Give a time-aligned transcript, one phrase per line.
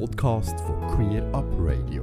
[0.00, 2.02] Podcast von Queer Up Radio.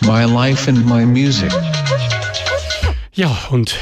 [0.00, 1.52] My life and my music.
[3.12, 3.76] Ja, und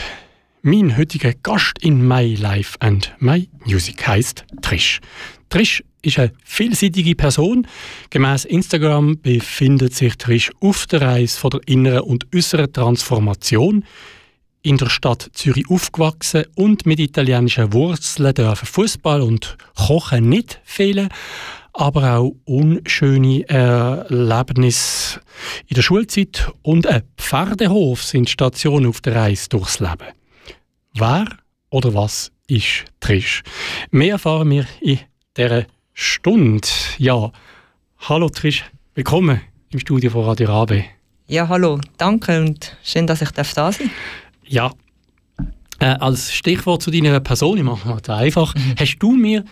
[0.62, 5.00] mein heutiger Gast in My Life and My Music heißt Trish.
[5.50, 7.66] Trish ist eine vielseitige Person.
[8.10, 13.84] Gemäß Instagram befindet sich Trish auf der Reise von der inneren und äußeren Transformation.
[14.64, 21.08] In der Stadt Zürich aufgewachsen und mit italienischen Wurzeln dürfen Fußball und Kochen nicht fehlen,
[21.72, 25.20] aber auch unschöne Erlebnisse
[25.66, 30.12] in der Schulzeit und ein Pferdehof sind Stationen auf der Reise durchs Leben.
[30.94, 31.26] Wer
[31.70, 33.42] oder was ist Trish?
[33.90, 35.00] Mehr erfahren wir in
[35.36, 36.68] dieser Stunde.
[36.98, 37.32] Ja,
[37.98, 39.40] hallo Trish, willkommen
[39.72, 40.84] im Studio von Radio Rabe.
[41.26, 43.80] Ja, hallo, danke und schön, dass ich da sein darf.
[44.52, 44.70] Ja,
[45.78, 48.74] äh, als Stichwort zu deiner Person, ich mache es einfach, mhm.
[48.78, 49.46] hast du mir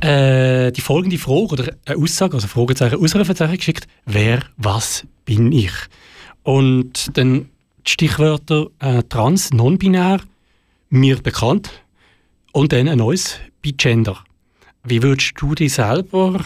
[0.00, 5.72] äh, die folgende Frage oder eine Aussage, also Fragezeichen, Ausrufezeichen geschickt, wer, was bin ich?
[6.44, 7.48] Und dann
[7.84, 10.20] die Stichwörter äh, trans, non-binär,
[10.90, 11.82] mir bekannt
[12.52, 14.22] und dann ein neues Bigender.
[14.84, 16.40] Wie würdest du dich selber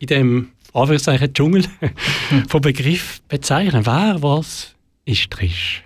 [0.00, 1.66] in dem Anführungszeichen Dschungel
[2.48, 3.86] vom Begriff bezeichnen?
[3.86, 4.74] Wer, was
[5.04, 5.84] ist Trish?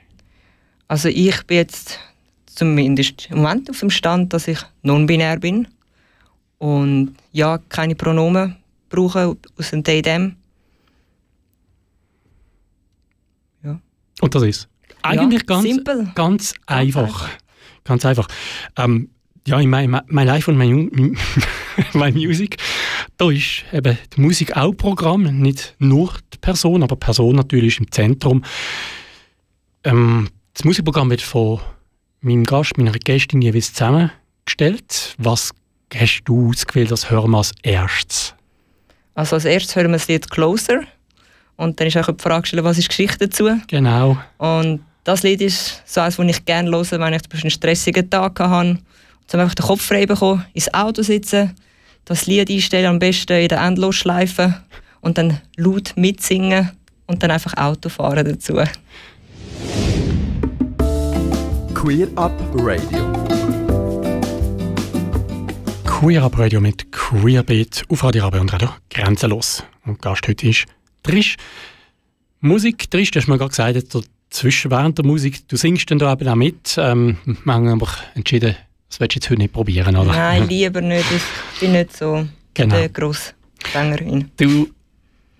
[0.93, 1.99] Also ich bin jetzt
[2.45, 5.67] zumindest im Moment auf dem Stand, dass ich non-binär bin
[6.59, 8.57] und ja, keine Pronomen
[8.91, 10.37] brauche aus dem DDM.
[13.65, 13.81] Ja.
[14.21, 14.69] Und das ist
[15.01, 16.13] eigentlich ja, ganz, simpel.
[16.15, 17.31] ganz einfach.
[17.85, 18.29] Ganz einfach.
[18.77, 19.09] Ähm,
[19.47, 21.17] ja, in mein, mein Life und mein,
[21.95, 22.59] mein Music,
[23.17, 27.81] da ist eben die Musik auch Programm, nicht nur die Person, aber die Person natürlich
[27.81, 28.45] im Zentrum.
[29.85, 31.61] Ähm, das Musikprogramm wird von
[32.21, 35.15] meinem Gast, meiner Gästin jeweils zusammengestellt.
[35.19, 35.53] Was
[35.95, 38.35] hast du ausgewählt, das hören wir als erstes?
[39.15, 40.83] Also als erstes hören wir das Lied «Closer»
[41.57, 43.51] und dann ist auch die Frage gestellt, was ist Geschichte dazu?
[43.69, 44.17] Genau.
[44.39, 48.41] Und das Lied ist so eines, das ich gerne höre, wenn ich einen stressigen Tag
[48.41, 48.79] habe.
[49.33, 51.55] Um einfach den Kopf frei bekommen, ins Auto sitzen,
[52.05, 54.63] das Lied einstellen, am besten in der Endlosschleife
[55.01, 56.71] und dann laut mitsingen
[57.07, 58.61] und dann einfach Auto fahren dazu.
[61.83, 63.13] Queer Up Radio.
[65.85, 69.65] Queer Up Radio mit Queerbeat auf Radio Rabe und Radio Grenzenlos.
[69.85, 70.67] Und Gast heute ist
[71.03, 71.35] Trish.
[72.41, 76.13] Musik, Trish, du hast mir gerade gesagt, zwischen während der Musik, du singst dann da
[76.13, 76.77] eben auch mit.
[76.79, 78.55] Ähm, wir haben aber entschieden,
[78.89, 80.13] das willst du jetzt heute nicht probieren, oder?
[80.13, 81.11] Nein, lieber nicht.
[81.11, 82.77] Ich bin nicht so genau.
[82.77, 83.33] der grosse
[83.73, 84.31] Sängerin.
[84.37, 84.69] Du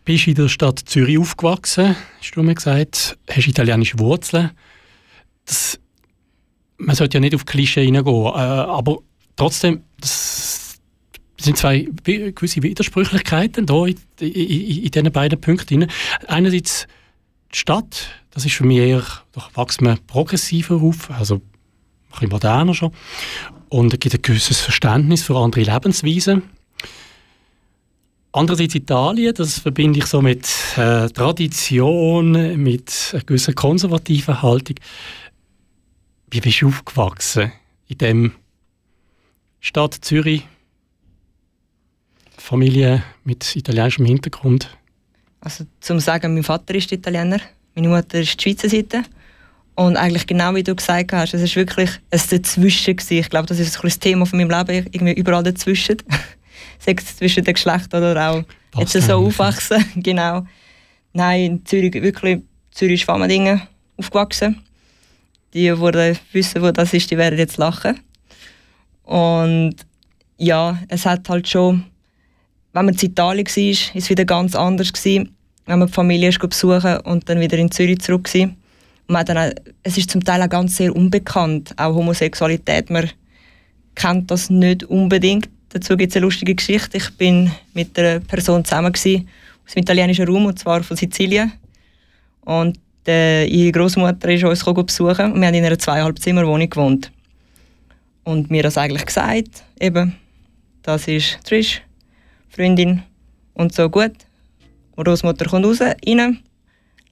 [0.05, 4.51] bist in der Stadt Zürich aufgewachsen, hast du mir gesagt, hast italienische Wurzeln.
[5.45, 5.79] Das,
[6.83, 8.99] man sollte ja nicht auf Klischee reingehen, äh, aber
[9.37, 10.79] trotzdem, das
[11.39, 15.87] sind zwei gewisse Widersprüchlichkeiten da in, in, in, diesen beiden Punkten.
[16.27, 16.87] Einerseits
[17.53, 21.41] die Stadt, das ist für mich eher, da wächst man progressiver auf, also ein
[22.11, 22.93] bisschen moderner schon.
[23.69, 26.43] Und es gibt ein gewisses Verständnis für andere Lebensweisen.
[28.35, 34.77] Andererseits Italien, das verbinde ich so mit äh, Tradition, mit einer gewissen konservativen Haltung.
[36.33, 37.53] Wie bist du aufgewachsen
[37.89, 38.33] in dem
[39.61, 40.49] Stadt Zürich?
[42.39, 44.75] Familie mit italienischem Hintergrund?
[45.41, 47.39] Also zum sagen, mein Vater ist Italiener,
[47.75, 49.03] meine Mutter ist die Schweizer Seite.
[49.75, 53.19] Und eigentlich genau wie du gesagt hast, es ist wirklich ein Dazwischen gewesen.
[53.19, 55.99] Ich glaube, das ist ein das Thema von meinem Leben, irgendwie überall dazwischen.
[56.79, 58.43] Sei es zwischen den Geschlechtern oder auch
[58.79, 59.85] jetzt so aufwachsen.
[59.97, 60.47] genau.
[61.13, 63.61] Nein, in Zürich, wirklich, Zürich ist Famendingen
[63.99, 64.63] aufgewachsen.
[65.55, 68.01] Die, die wissen, wo das ist, die werden jetzt lachen.
[69.05, 69.75] Und
[70.39, 71.85] ja, es hat halt schon
[72.73, 74.93] wenn man in Italien war, war es wieder ganz anders.
[74.93, 75.35] Gewesen,
[75.67, 78.51] wenn man die Familie ist besuchen und dann wieder in Zürich zurück war.
[79.09, 79.51] Und dann auch,
[79.83, 82.89] es ist zum Teil auch ganz sehr unbekannt, auch Homosexualität.
[82.89, 83.11] Man
[83.95, 85.51] kennt das nicht unbedingt.
[85.69, 86.97] Dazu gibt es eine lustige Geschichte.
[86.97, 89.29] Ich bin mit einer Person zusammen gewesen,
[89.67, 91.53] aus dem italienischen Raum, und zwar von Sizilien.
[92.43, 92.79] Und
[93.09, 97.11] äh, ihre Großmutter ist uns besuchen und wir haben in einer zweieinhalb Zimmer Wohnung gewohnt.
[98.25, 100.15] Und mir das eigentlich gesagt, eben,
[100.83, 101.83] das ist Trish,
[102.49, 103.03] Freundin
[103.55, 104.13] und so gut.
[104.95, 106.39] Und Großmutter kommt raus, rein,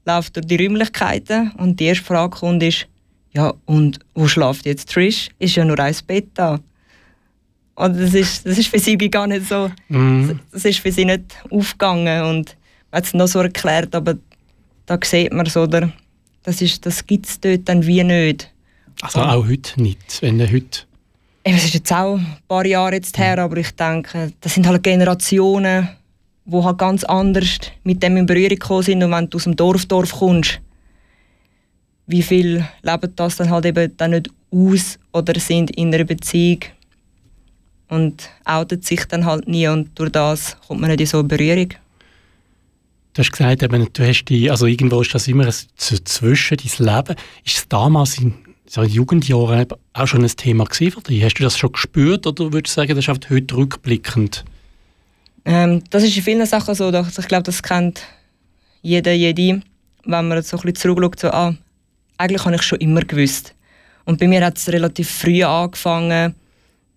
[0.04, 2.86] läuft durch die Räumlichkeiten und die erste Frage kommt ist,
[3.32, 5.30] ja, und wo schläft jetzt Trish?
[5.38, 6.58] Ist ja nur ein Bett da.
[7.76, 10.40] Und das ist, das ist für sie gar nicht so, mhm.
[10.52, 12.56] das ist für sie nicht aufgegangen und
[12.90, 14.16] man hat es noch so erklärt, aber
[14.90, 15.92] da sieht man so, oder,
[16.42, 18.50] das, das gibt es dort dann wie nicht.
[19.02, 20.80] Also auch heute nicht, wenn du heute
[21.42, 24.82] es ist jetzt auch ein paar Jahre jetzt her, aber ich denke, das sind halt
[24.82, 25.88] Generationen,
[26.44, 29.02] die halt ganz anders mit dem in Berührung gekommen sind.
[29.02, 30.60] Und wenn du aus dem Dorf, Dorf kommst,
[32.06, 36.60] wie viel leben das dann halt eben dann nicht aus oder sind in einer Beziehung
[37.88, 41.28] und outet sich dann halt nie und durch das kommt man nicht in so eine
[41.28, 41.68] Berührung.
[43.12, 45.54] Du hast gesagt, eben, du hast die, also irgendwo ist das immer ein
[46.04, 47.16] zwischen dein Leben.
[47.44, 48.34] Ist es damals in
[48.66, 51.24] so Jugendjahren auch schon ein Thema für dich?
[51.24, 54.44] Hast du das schon gespürt oder würdest du sagen, das ist heute rückblickend?
[55.44, 56.88] Ähm, das ist in vielen Sachen so.
[56.90, 58.02] Ich glaube, das kennt
[58.82, 59.62] jeder, jede,
[60.04, 61.54] wenn man so ein zurückschaut, so, ah,
[62.16, 63.54] eigentlich habe ich schon immer gewusst.
[64.04, 66.34] Und bei mir hat es relativ früh angefangen,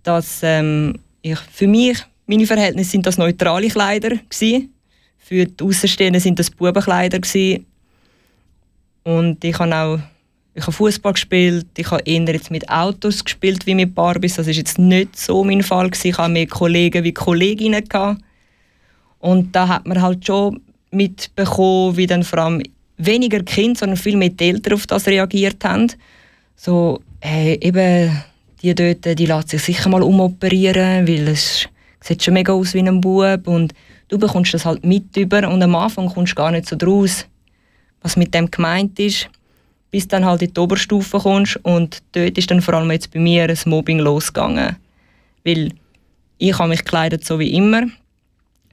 [0.04, 4.73] dass ähm, ich, für mich, meine Verhältnisse sind das neutrale Kleider gewesen.
[5.26, 7.66] Für die Außenstehenden sind das Bubenkleider gewesen.
[9.04, 10.00] Und ich habe auch
[10.56, 14.36] ich habe Fußball gespielt, ich habe eher jetzt mit Autos gespielt wie mit Barbies.
[14.36, 16.10] Das ist jetzt nicht so mein Fall gewesen.
[16.10, 18.22] Ich habe mehr Kollegen wie Kolleginnen gehabt.
[19.20, 20.62] Und da hat man halt schon
[20.92, 22.62] mitbekommen, wie dann vor allem
[22.98, 25.92] weniger Kinder, sondern viel mehr die Eltern auf das reagiert haben.
[26.56, 28.24] So, hey, eben,
[28.62, 31.68] die dort, die lässt sich sicher mal umoperieren, weil es
[32.00, 33.74] sieht schon mega aus wie ein Bub und
[34.08, 37.26] du bekommst das halt mit über und am Anfang kommst du gar nicht so draus,
[38.02, 39.30] was mit dem gemeint ist
[39.94, 43.20] bis dann halt in die Oberstufe kommst und dort ist dann vor allem jetzt bei
[43.20, 44.76] mir ein Mobbing losgegangen.
[45.46, 45.72] Weil
[46.40, 47.84] ich habe mich gekleidet so wie immer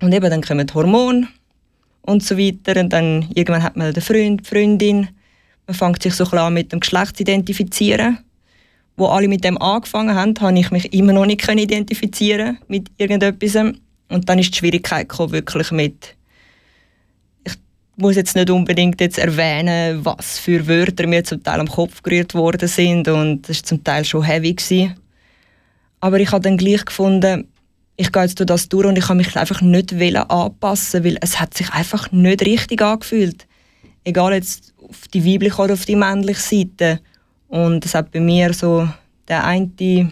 [0.01, 1.29] und eben dann kommen die Hormone
[2.01, 5.09] und so weiter und dann irgendwann hat man den Freund, die Freundin,
[5.67, 8.21] man fängt sich so klar mit dem Geschlecht zu identifizieren.
[8.97, 13.75] Wo alle mit dem angefangen haben, habe ich mich immer noch nicht identifizieren mit irgendetwas
[14.11, 16.17] und dann ist die Schwierigkeit gekommen, wirklich mit
[18.01, 22.35] muss jetzt nicht unbedingt jetzt erwähnen, was für Wörter mir zum Teil am Kopf gerührt
[22.35, 24.55] worden sind und das war zum Teil schon heavy.
[24.55, 24.97] Gewesen.
[26.01, 27.49] Aber ich habe dann gleich gefunden,
[27.97, 31.39] ich gehe jetzt durch das durch und ich habe mich einfach nicht anpassen weil es
[31.39, 33.47] hat sich einfach nicht richtig angefühlt.
[34.05, 37.01] Egal jetzt auf die weibliche oder auf die männliche Seite.
[37.49, 38.89] Und es hat bei mir so
[39.29, 40.07] der eine, ich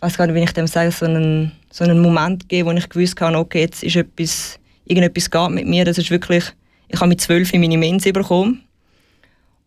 [0.00, 2.88] weiß gar nicht, wie ich dem sage, so einen, so einen Moment gegeben, wo ich
[2.88, 5.84] gewusst habe, okay, jetzt ist etwas, irgendetwas geht mit mir.
[5.84, 6.52] Das ist wirklich
[6.88, 8.62] ich habe mit zwölf meine Mens bekommen.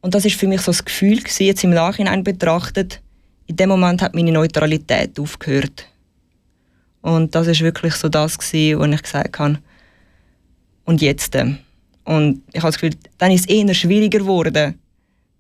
[0.02, 3.02] Und das ist für mich so das Gefühl gewesen, jetzt im Nachhinein betrachtet,
[3.46, 5.86] in dem Moment hat meine Neutralität aufgehört.
[7.02, 9.60] Und das ist wirklich so das gewesen, wo ich gesagt habe,
[10.86, 11.36] und jetzt?
[12.04, 14.80] Und ich habe das Gefühl, dann ist es eher schwieriger geworden,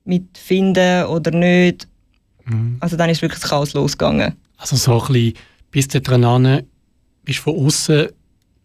[0.05, 1.87] mit finden oder nicht.
[2.45, 2.77] Mhm.
[2.79, 4.35] Also dann ist wirklich das Chaos losgegangen.
[4.61, 5.33] Also so ein bisschen
[5.71, 6.63] bis daran
[7.23, 8.09] bist du von außen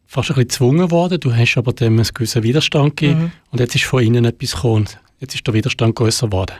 [0.06, 1.18] fast ein bisschen gezwungen worden.
[1.18, 3.32] Du hast aber dem einen gewissen Widerstand gegeben mhm.
[3.50, 4.86] und jetzt ist von innen etwas gekommen.
[5.20, 6.56] Jetzt ist der Widerstand größer geworden.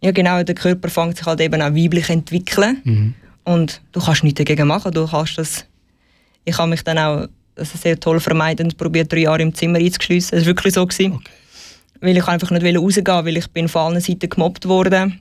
[0.00, 3.14] Ja genau, der Körper fängt sich halt eben auch weiblich entwickeln mhm.
[3.44, 4.90] und du kannst nichts dagegen machen.
[4.90, 5.64] Du kannst das.
[6.44, 10.36] Ich habe mich dann auch das sehr toll vermeidend probiert, drei Jahre im Zimmer einzuschliessen.
[10.36, 10.84] Das war wirklich so.
[10.84, 11.12] Gewesen.
[11.12, 11.30] Okay.
[12.00, 15.12] Weil ich einfach nicht rausgehen wollte, weil ich bin von allen Seiten gemobbt wurde.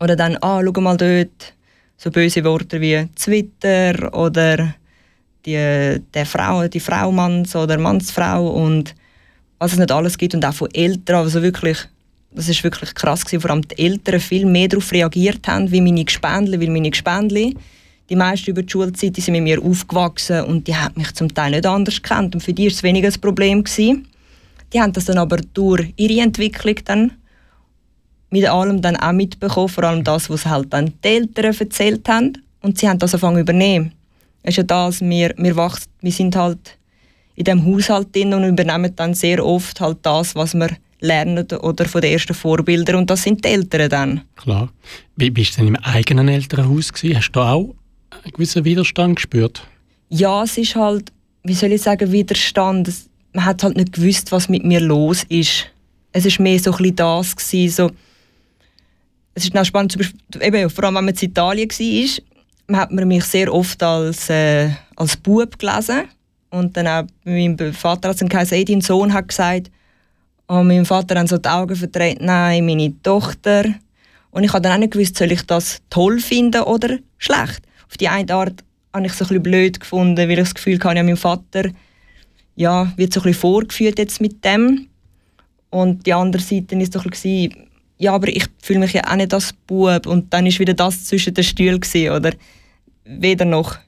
[0.00, 1.54] Oder dann, ah, schau mal dort,
[2.02, 4.74] so böse Worte wie Twitter oder
[5.46, 8.94] die, der Frau, die Frau Manns oder Mannsfrau und
[9.58, 11.78] was es nicht alles gibt und auch von Eltern, also wirklich,
[12.32, 15.80] das ist wirklich krass gewesen, vor allem die Eltern viel mehr darauf reagiert haben, wie
[15.80, 17.56] meine Gespendli, weil meine Gespendli,
[18.10, 21.32] die meisten über die Schulzeit, die sind mit mir aufgewachsen und die haben mich zum
[21.32, 24.08] Teil nicht anders gekannt und für die war es weniger ein Problem gewesen.
[24.72, 27.12] Die haben das dann aber durch ihre Entwicklung dann
[28.32, 32.42] mit allem dann auch mitbekommen, vor allem das, was halt dann die Eltern erzählt haben
[32.62, 33.92] und sie haben das angefangen übernehmen
[34.42, 36.78] ist ja das, wir, wir, wachsen, wir sind halt
[37.34, 40.70] in diesem Haushalt drin und übernehmen dann sehr oft halt das, was wir
[41.00, 44.20] lernen oder von den ersten Vorbildern und das sind die Eltern dann.
[44.36, 44.68] Klar.
[45.16, 47.16] Wie bist du denn im eigenen Elternhaus gewesen?
[47.16, 47.74] Hast du da auch
[48.10, 49.66] einen gewissen Widerstand gespürt?
[50.08, 51.12] Ja, es ist halt,
[51.42, 52.92] wie soll ich sagen, Widerstand.
[53.32, 55.66] Man hat halt nicht gewusst, was mit mir los ist.
[56.12, 57.90] Es ist mehr so ein bisschen das gewesen, so
[59.34, 59.96] es ist auch spannend,
[60.40, 64.70] eben, vor allem wenn man in Italien war, hat man mich sehr oft als, äh,
[64.96, 66.02] als Bub gelesen.
[66.50, 69.70] Und dann auch mein Vater hat dann hey, dein Sohn hat gesagt,
[70.46, 73.64] und mein Vater hat so die Augen verdreht, nein, meine Tochter.
[74.30, 77.62] Und ich habe dann auch nicht gewusst, soll ich das toll finden oder schlecht.
[77.88, 78.62] Auf die eine Art
[78.92, 81.70] habe ich es ein bisschen blöd gefunden, weil ich das Gefühl hatte, ja, mein Vater
[82.54, 84.88] ja, wird so ein bisschen vorgeführt jetzt mit dem.
[85.70, 87.54] Und die andere Seite war so ein bisschen,
[88.02, 90.06] ja, aber ich fühle mich ja auch nicht als Bub.
[90.06, 91.80] Und dann war wieder das zwischen den Stühlen,
[92.10, 92.32] oder?
[93.04, 93.78] Weder noch.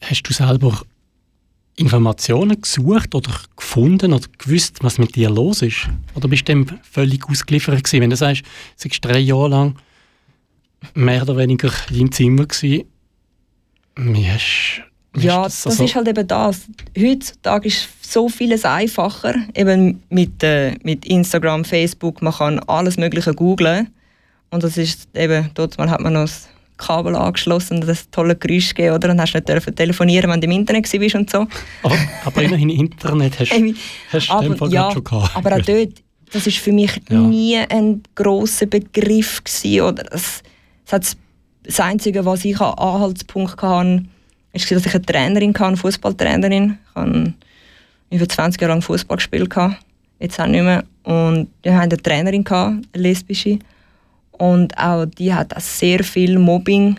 [0.00, 0.82] Hast du selber
[1.76, 5.88] Informationen gesucht oder gefunden oder gewusst, was mit dir los ist?
[6.14, 8.02] Oder bist du dem völlig ausgeliefert gewesen?
[8.02, 8.42] Wenn du sagst,
[8.82, 9.76] du bist drei Jahre lang
[10.94, 12.46] mehr oder weniger in deinem Zimmer.
[12.46, 12.86] Gewesen.
[13.94, 14.82] Wie hast,
[15.16, 16.62] Ja, hast das, ist halt eben das.
[16.98, 19.34] Heutzutage ist so vieles einfacher.
[19.54, 23.88] Eben mit, äh, mit Instagram, Facebook, man kann alles Mögliche googlen.
[24.50, 26.48] Und das ist eben, dort mal hat man noch das
[26.78, 29.10] Kabel angeschlossen und das tolle Geräusch gegeben, oder?
[29.10, 31.46] Und hast nicht dürfen telefonieren, wenn du im Internet warst und so.
[31.82, 33.52] aber, aber immerhin Internet hast,
[34.12, 35.36] hast du dem Fall ja, schon gehabt.
[35.36, 35.94] aber auch dort,
[36.32, 37.18] das ist für mich Ja.
[37.18, 40.42] nie ein grosser Begriff gewesen, oder es
[40.90, 41.16] hat
[41.64, 44.04] das Einzige, was ich an Anhaltspunkt hatte,
[44.62, 46.78] ist, dass ich eine Trainerin hatte, eine Fußballtrainerin.
[46.90, 47.34] Ich habe
[48.10, 49.54] über 20 Jahre lang Fußball gespielt,
[50.20, 50.84] jetzt auch nicht mehr.
[51.04, 53.58] Und wir hatten eine Trainerin, eine lesbische.
[54.32, 56.96] Und auch die hat auch sehr viel Mobbing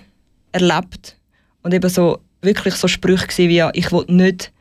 [0.51, 1.15] erlebt.
[1.63, 4.51] Und eben so, wirklich so Sprüche wie, ich will nicht,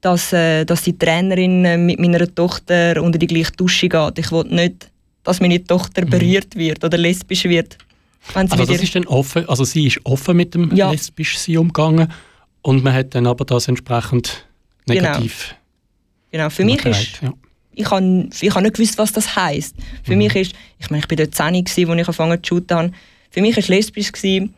[0.00, 4.18] dass, äh, dass die Trainerin äh, mit meiner Tochter unter die gleiche Dusche geht.
[4.18, 4.90] Ich will nicht,
[5.24, 7.76] dass meine Tochter berührt wird oder lesbisch wird.
[8.34, 8.48] Mhm.
[8.50, 10.90] Also das ist dann offen, also sie ist offen mit dem Ja.
[10.90, 12.10] lesbisch sie umgegangen
[12.62, 14.44] und man hat dann aber das entsprechend
[14.86, 15.02] Genau.
[15.02, 15.54] negativ
[16.32, 17.32] genau, für mich ist, ja.
[17.74, 19.76] ich habe ich hab nicht gewusst, was das heisst.
[20.02, 20.18] Für Mhm.
[20.18, 22.92] mich ist, ich meine, ich bin dort 10 gsi, als ich angefangen zu shooten habe.
[23.30, 24.50] Für mich war lesbisch gsi,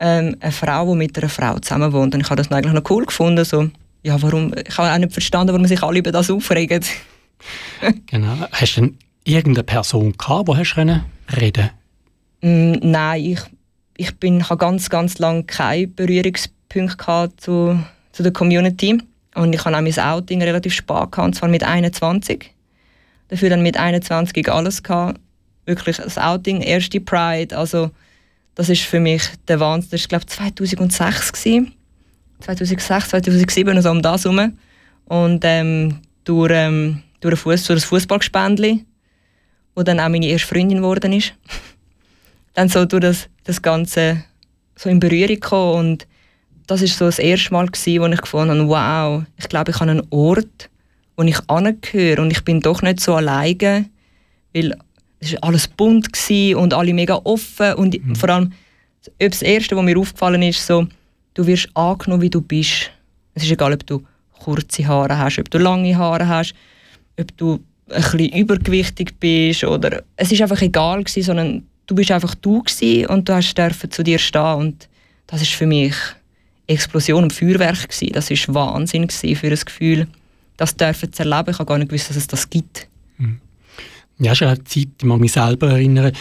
[0.00, 2.14] ähm, eine Frau, die mit einer Frau zusammen wohnt.
[2.14, 3.44] Und ich habe das eigentlich noch cool gefunden.
[3.44, 3.70] So,
[4.02, 6.84] ja, warum, ich habe auch nicht verstanden, warum sich alle über das aufregen.
[8.06, 8.36] Genau.
[8.52, 11.70] Hast du denn irgendeine Person gehabt, die hast reden
[12.44, 13.40] Mm, nein, ich,
[13.96, 17.78] ich bin, habe ganz, ganz lange keine Berührungspunkte gehabt zu,
[18.12, 18.98] zu der Community.
[19.34, 22.50] Und ich habe auch mein Outing relativ spät gehabt, und zwar mit 21.
[23.28, 25.20] Dafür dann mit 21 alles gehabt.
[25.64, 27.56] Wirklich das Outing, erste Pride.
[27.56, 27.90] Also,
[28.54, 29.90] das ist für mich der Wahnsinn.
[29.92, 31.32] Das war, glaube ich, 2006.
[31.32, 31.72] Gewesen.
[32.40, 34.58] 2006, 2007, also um das herum.
[35.06, 38.84] Und ähm, durch, ähm, durch, Fuss, durch ein Fußballgespendli,
[39.74, 41.34] wo dann auch meine erste Freundin geworden ist
[42.54, 44.24] dann so durch das, das Ganze
[44.76, 46.06] so in Berührung gekommen und
[46.72, 49.80] das ist so das erste Mal gewesen, wo ich gefunden habe, wow, ich glaube, ich
[49.80, 50.70] habe einen Ort,
[51.16, 53.86] wo ich angehöre und ich bin doch nicht so alleine,
[54.54, 54.76] weil
[55.20, 58.52] es war alles bunt gewesen und alle mega offen und vor allem
[59.18, 60.86] das Erste, was mir aufgefallen ist, so,
[61.34, 62.90] du wirst angenommen, wie du bist.
[63.34, 64.02] Es ist egal, ob du
[64.38, 66.54] kurze Haare hast, ob du lange Haare hast,
[67.20, 67.60] ob du
[67.90, 72.62] ein bisschen übergewichtig bist oder es ist einfach egal gewesen, sondern du bist einfach du
[72.62, 74.88] gewesen und du hast dürfen zu dir stehen und
[75.26, 75.94] das ist für mich
[76.66, 78.12] Explosion und Feuerwerk gewesen.
[78.12, 80.06] Das ist Wahnsinn gewesen für das Gefühl,
[80.56, 81.50] das dürfen zu erleben.
[81.50, 82.88] Ich habe gar nicht gewusst, dass es das gibt.
[84.18, 86.12] Ja, es ist eine Zeit, ich mag mich selber erinnern,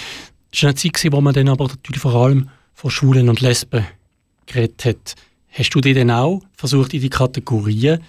[0.52, 3.42] es war eine Zeit, gewesen, wo man dann aber natürlich vor allem von Schwulen und
[3.42, 3.86] Lesben
[4.48, 5.16] geredet hat.
[5.50, 8.02] Hast du dich dann auch versucht, in die Kategorien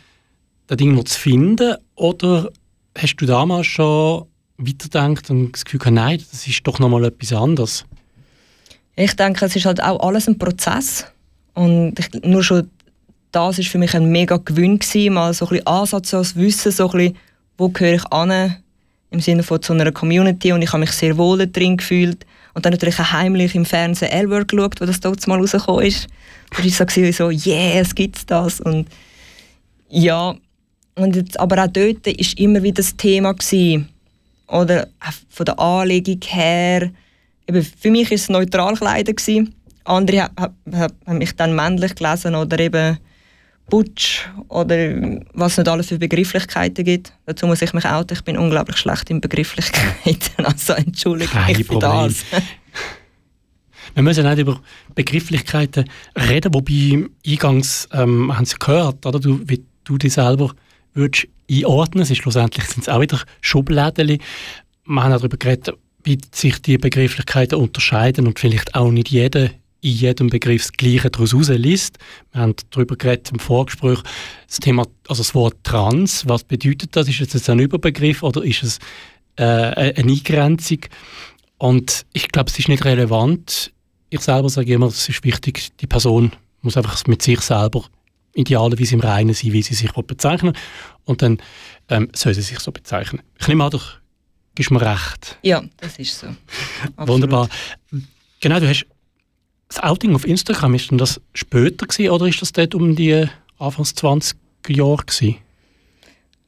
[0.66, 2.50] das irgendwo zu finden oder
[2.96, 7.32] hast du damals schon weitergedacht und das Gefühl gehabt, nein, das ist doch nochmal etwas
[7.32, 7.84] anderes?
[8.96, 11.06] Ich denke, es ist halt auch alles ein Prozess.
[11.54, 12.70] Und ich, nur schon
[13.32, 16.70] das ist für mich ein mega Gewinn gewesen, mal so ein bisschen Ansatz als Wissen,
[16.70, 17.16] so ein bisschen,
[17.56, 18.56] wo gehöre ich an,
[19.10, 22.26] im Sinne von zu einer Community und ich habe mich sehr wohl drin gefühlt.
[22.54, 26.06] Und dann natürlich auch heimlich im Fernsehen L-Word geschaut, wo das dort mal rausgekommen ist.
[26.50, 28.60] Da war ich so, gewesen, so yes, gibt's das?
[28.60, 28.88] Und
[29.88, 30.34] ja,
[30.94, 33.32] und jetzt, aber auch dort war immer wieder das Thema.
[33.32, 33.88] Gewesen.
[34.48, 34.88] Oder
[35.30, 36.90] von der Anlegung her.
[37.48, 39.16] Eben, für mich war es neutral gekleidet.
[39.16, 39.54] Gewesen.
[39.84, 42.98] Andere ha- ha- ha- haben mich dann männlich gelesen oder eben
[43.70, 44.76] Butch oder
[45.32, 47.12] was es nicht alles für Begrifflichkeiten gibt.
[47.26, 50.44] Dazu muss ich mich outen, ich bin unglaublich schlecht in Begrifflichkeiten.
[50.44, 52.08] Also entschuldige Kein mich für Problem.
[52.08, 52.24] das.
[53.94, 54.60] Wir müssen nicht über
[54.94, 55.84] Begrifflichkeiten
[56.16, 59.20] reden, wobei eingangs ähm, haben Sie gehört, oder?
[59.20, 60.52] Du, wie du dich selber
[60.94, 62.02] würdest einordnen.
[62.02, 64.08] Es ist schlussendlich sind es auch wieder Schubladen.
[64.08, 64.18] Wir
[64.86, 65.74] haben auch darüber geredet,
[66.04, 69.50] wie sich die Begrifflichkeiten unterscheiden und vielleicht auch nicht jeder
[69.82, 71.98] in jedem Begriff das Gleiche daraus liest.
[72.32, 73.98] Wir haben darüber geredet im Vorgespräch,
[74.46, 77.08] das Thema, also das Wort Trans, was bedeutet das?
[77.08, 78.78] Ist es jetzt ein Überbegriff oder ist es
[79.36, 80.78] äh, eine Eingrenzung?
[81.58, 83.72] Und ich glaube, es ist nicht relevant.
[84.08, 87.84] Ich selber sage immer, es ist wichtig, die Person muss einfach mit sich selber
[88.34, 90.56] idealerweise im Reinen sein, wie sie sich bezeichnen.
[91.04, 91.38] Und dann
[91.88, 93.20] ähm, soll sie sich so bezeichnen.
[93.38, 93.78] Ich nehme an, du
[94.54, 95.38] gibst mir recht.
[95.42, 96.28] Ja, das ist so.
[96.96, 97.08] Absolut.
[97.08, 97.48] Wunderbar.
[98.40, 98.86] Genau, du hast
[99.74, 103.26] das Outing auf Instagram, ist denn das später gewesen, oder ist das dort um die
[103.58, 104.36] Anfangs 20
[104.68, 105.36] Jahre gewesen?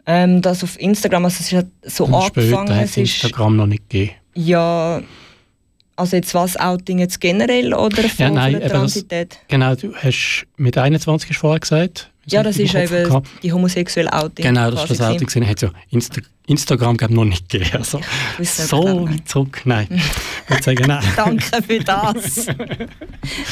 [0.07, 1.67] Ähm, das auf Instagram, also es ist
[1.97, 4.13] so Und später angefangen, hat es Instagram noch nicht gegeben.
[4.35, 5.01] Ja,
[5.97, 9.39] Also jetzt was Outing jetzt generell oder von, Ja, nein, von der eben das- Transität?
[9.49, 12.11] Genau, du hast mit 21 hast vorher gesagt.
[12.27, 13.29] Ja, das ist eben gehabt.
[13.43, 14.45] die homosexuelle Outing.
[14.45, 15.27] Genau, das ist das Outing.
[15.27, 15.47] gesehen.
[15.47, 17.71] Hat ja Insta Instagram glaub, noch nicht gegeben.
[17.75, 18.01] Also,
[18.43, 19.87] so weit zurück, nein.
[19.91, 21.05] Ich würde sagen, nein.
[21.17, 22.47] Danke für das.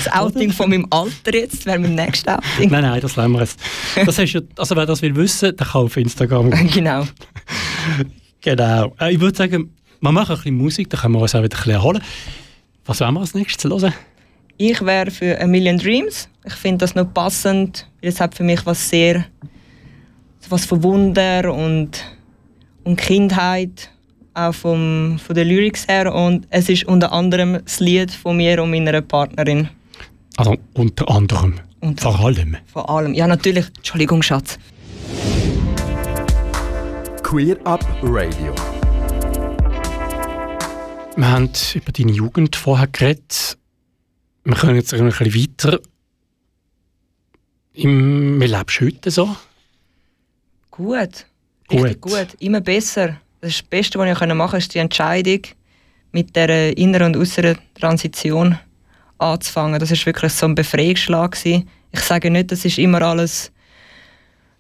[0.05, 2.71] Das Outing von meinem Alter jetzt wäre mein nächstes Outing.
[2.71, 3.59] Nein, nein, das lassen wir jetzt.
[4.05, 6.69] Das hast ja, also wer das will wissen, der kann auf Instagram gehen.
[6.71, 7.07] Genau.
[8.43, 8.95] Genau.
[9.01, 11.57] Äh, ich würde sagen, wir machen ein bisschen Musik, dann können wir uns auch wieder
[11.57, 12.03] ein bisschen erholen.
[12.85, 13.95] Was wollen wir als nächstes hören?
[14.59, 16.29] Ich wäre für A Million Dreams.
[16.45, 19.25] Ich finde das noch passend, weil es hat für mich was sehr
[20.49, 22.05] was von Wunder und,
[22.85, 23.91] und Kindheit,
[24.35, 26.15] auch vom, von den Lyrics her.
[26.15, 29.69] Und es ist unter anderem das Lied von mir und meiner Partnerin.
[30.37, 31.55] Also unter anderem.
[31.81, 32.57] Unter- Vor allem.
[32.67, 33.15] Vor allem.
[33.15, 33.67] Ja, natürlich.
[33.79, 34.59] Entschuldigung, Schatz.
[37.23, 38.55] Queer Up Radio.
[41.17, 43.57] Wir haben über deine Jugend vorher geredet.
[44.45, 45.81] Wir können jetzt ein bisschen weiter.
[47.75, 49.37] Im, wie lebst du heute so?
[50.71, 51.27] Gut.
[51.69, 51.85] Gut.
[51.85, 52.29] Richtig gut.
[52.41, 53.21] Immer besser.
[53.41, 55.43] Das, Beste, was ich machen konnte, ist die Entscheidung,
[56.13, 58.59] mit der inneren und äußeren Transition
[59.19, 59.81] anzufangen.
[59.81, 61.33] Das ist wirklich so ein Befreiungsschlag.
[61.33, 61.69] gewesen.
[61.93, 63.53] Ich sage nicht, das ist immer alles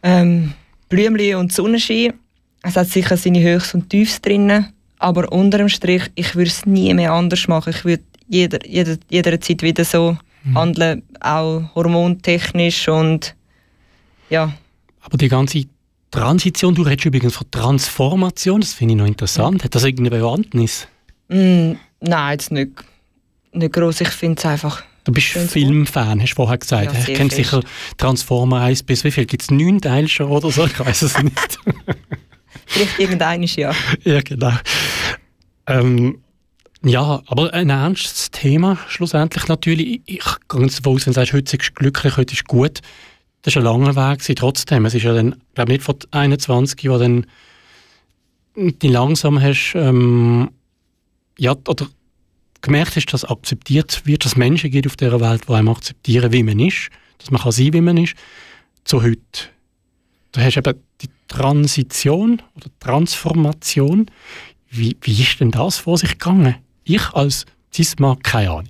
[0.02, 0.54] ähm,
[0.88, 2.14] Blümchen und Sonnenschein.
[2.62, 4.66] Es hat sicher seine Höchst und Tiefs drin.
[4.98, 7.70] Aber unterm Strich, ich würde es nie mehr anders machen.
[7.70, 10.16] Ich würde jeder, jeder, jederzeit wieder so
[10.54, 13.34] handeln, auch hormontechnisch und
[14.30, 14.52] ja.
[15.02, 15.64] Aber die ganze
[16.10, 19.62] Transition, du redest übrigens von Transformation, das finde ich noch interessant.
[19.62, 20.88] Hat das irgendeine Bewandtnis?
[21.28, 22.70] Mm, nein, jetzt nicht,
[23.52, 24.00] nicht groß.
[24.00, 24.82] Ich finde es einfach.
[25.04, 26.94] Du bist Filmfan, hast du vorher gesagt.
[26.94, 27.60] Ja, ich kenne sicher
[27.98, 29.26] Transformer 1 bis wie viel?
[29.26, 30.64] Gibt es neun Teile schon oder so?
[30.64, 31.58] Ich weiß es nicht.
[32.66, 33.74] Vielleicht irgendeines ja.
[34.04, 34.52] ja, genau.
[35.66, 36.21] Ähm,
[36.84, 40.02] ja, aber ein ernstes Thema schlussendlich natürlich.
[40.06, 42.80] Ich gehe davon aus, wenn du sagst, heute bist du glücklich, heute ist gut.
[43.42, 44.84] Das war ein langer Weg gewesen, trotzdem.
[44.86, 47.26] Es ist ja dann, glaube nicht von 21, wo dann
[48.56, 50.50] die langsam hast, ähm,
[51.38, 51.86] ja, oder
[52.60, 56.32] gemerkt hast, dass akzeptiert wird, dass es Menschen gibt auf dieser Welt, die einem akzeptieren,
[56.32, 58.14] wie man ist, dass man kann sein, wie man ist,
[58.84, 59.20] zu heute.
[60.32, 64.06] Du hast eben die Transition oder Transformation.
[64.70, 66.56] Wie, wie ist denn das vor sich gegangen?
[66.84, 68.66] Ich als Cisma keine Ahnung.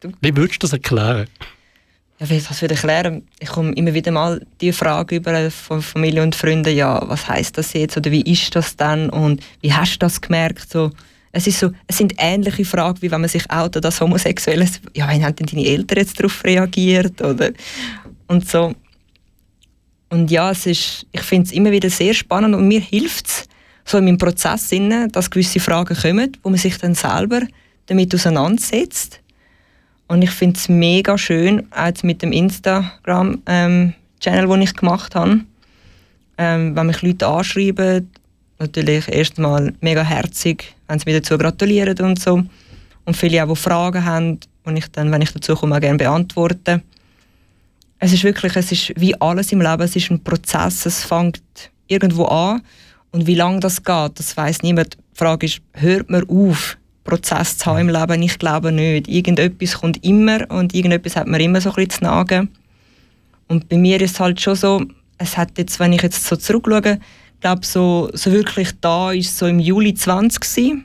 [0.00, 1.26] Du- Wie würdest du das erklären?
[2.18, 3.26] Ja, wie das wieder erklären?
[3.38, 7.56] Ich komme immer wieder mal die Frage über von Familie und Freunden, ja, was heißt
[7.56, 10.70] das jetzt oder wie ist das dann und wie hast du das gemerkt?
[10.70, 10.90] So,
[11.32, 14.66] es, ist so, es sind ähnliche Fragen, wie wenn man sich outet als Homosexuelle.
[14.94, 17.22] Ja, wie haben denn deine Eltern jetzt darauf reagiert?
[17.22, 17.50] Oder,
[18.26, 18.74] und so.
[20.10, 23.44] Und ja, es ist, ich finde es immer wieder sehr spannend und mir hilft es
[23.90, 27.40] so in meinem Prozess, inne, dass gewisse Fragen kommen, wo man sich dann selber
[27.86, 29.20] damit auseinandersetzt.
[30.06, 33.94] Und ich finde es mega schön, auch jetzt mit dem Instagram-Channel,
[34.48, 35.40] den ich gemacht habe.
[36.38, 38.10] Ähm, wenn mich Leute anschreiben,
[38.58, 42.42] natürlich erstmal mega herzig, wenn sie mir dazu gratulieren und so.
[43.04, 45.98] Und viele auch, die Fragen haben, und ich dann, wenn ich dazu komme, auch gerne
[45.98, 46.82] beantworte.
[47.98, 51.42] Es ist wirklich, es ist wie alles im Leben, es ist ein Prozess, es fängt
[51.86, 52.62] irgendwo an
[53.12, 54.94] und wie lange das geht, das weiß niemand.
[54.94, 58.22] Die Frage ist, hört man auf, Prozess zu haben im Leben?
[58.22, 59.08] Ich glaube nicht.
[59.08, 62.48] Irgendetwas kommt immer und irgendetwas hat man immer so ein bisschen zu nagen.
[63.48, 64.82] Und bei mir ist es halt schon so,
[65.18, 67.00] es hat jetzt, wenn ich jetzt so zurückschaue,
[67.34, 70.84] ich glaube so, so wirklich da ist so im Juli 20 gewesen.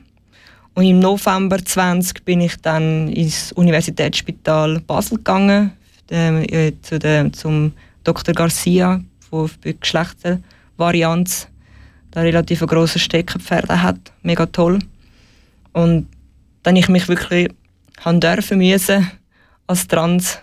[0.74, 5.72] Und im November 20 bin ich dann ins Universitätsspital Basel gegangen,
[6.10, 7.72] ähm, äh, zu der, zum
[8.04, 8.34] Dr.
[8.34, 9.00] Garcia,
[9.32, 11.48] der für Geschlechtervarianz
[12.16, 13.98] da relativ ein grosses Steckenpferd hat.
[14.22, 14.78] Mega toll.
[15.74, 16.08] Und
[16.62, 17.50] dann ich mich wirklich
[18.00, 19.10] haben dürfen müssen
[19.66, 20.38] als trans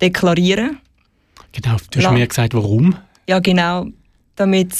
[0.00, 0.78] deklarieren.
[1.50, 2.94] Genau, du hast La- mir gesagt, warum.
[3.28, 3.86] Ja, genau.
[4.36, 4.72] Damit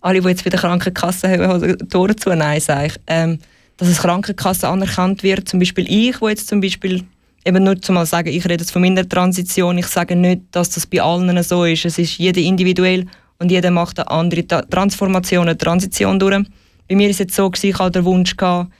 [0.00, 2.94] alle, die jetzt bei der Krankenkasse haben, die Tore zu, nein, sage.
[3.06, 3.38] Ähm,
[3.76, 5.48] dass es Krankenkasse anerkannt wird.
[5.48, 7.04] Zum Beispiel ich, wo jetzt zum Beispiel,
[7.44, 10.70] eben nur zu mal sagen, ich rede jetzt von meiner Transition, ich sage nicht, dass
[10.70, 11.84] das bei allen so ist.
[11.84, 13.06] Es ist jeder individuell
[13.42, 16.44] und jeder macht eine andere Transformation, eine Transition durch.
[16.88, 18.70] Bei mir ist es jetzt so, gewesen, ich hatte den Wunsch, gehabt,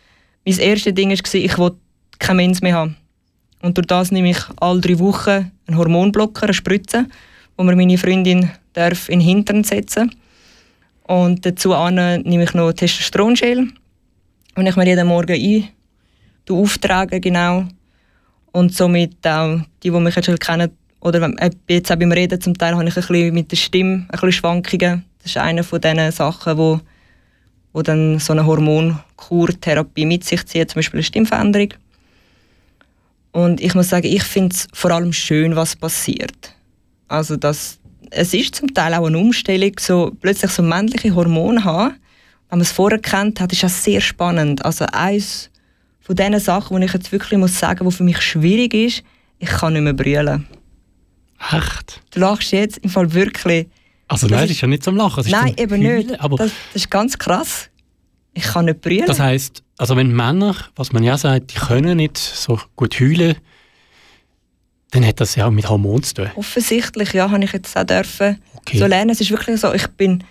[0.47, 1.79] mein erstes Ding war, ich wollte
[2.21, 2.97] keine Mens mehr haben.
[3.61, 7.07] Und durch das nehme ich alle drei Wochen einen Hormonblocker, eine Spritze,
[7.57, 10.15] wo mir meine Freundin darf in den Hintern setzen
[11.03, 13.69] Und dazu nehme ich noch Testosterongel,
[14.55, 15.69] und ich mir jeden Morgen ein
[16.51, 17.65] auftrage, genau.
[18.53, 20.71] Und somit auch die, die mich jetzt schon kennen,
[21.03, 23.93] oder äh, jetzt auch beim Reden zum Teil habe ich ein bisschen mit der Stimme
[23.93, 25.05] ein bisschen Schwankungen.
[25.19, 26.81] Das ist eine von diesen Sachen, wo,
[27.73, 31.75] wo dann so eine Hormonkurtherapie mit sich zieht, zum Beispiel eine Stimmveränderung.
[33.33, 36.55] Und ich muss sagen, ich finde es vor allem schön, was passiert.
[37.09, 37.79] Also das,
[38.11, 41.95] es ist zum Teil auch eine Umstellung, so plötzlich so männliche Hormone haben.
[42.49, 44.65] Wenn man es vorher kennt hat, ist das sehr spannend.
[44.65, 45.51] Also eins
[46.01, 49.03] von diesen Sachen, die ich jetzt wirklich muss sagen, was für mich schwierig ist,
[49.39, 50.47] ich kann nicht mehr brüllen.
[51.51, 52.01] Echt?
[52.13, 53.67] Du lachst jetzt im Fall wirklich.
[54.09, 55.25] Also Das nein, ist- ist ja nicht zum Lachen.
[55.29, 56.21] Nein, zum eben Heulen, nicht.
[56.21, 57.69] Aber das, das ist ganz krass.
[58.35, 59.05] Ich kann nicht brüllen.
[59.07, 63.37] das heisst, also wenn Männer, was man ja sagt, die können nicht so gut heulen,
[64.93, 66.31] dann hat das ja auch mit Hormonen zu tun.
[66.37, 68.79] Offensichtlich, ja, habe ich jetzt auch dürfen Okay.
[68.79, 69.11] so lernen.
[69.11, 70.23] Es ist wirklich so, ich bin,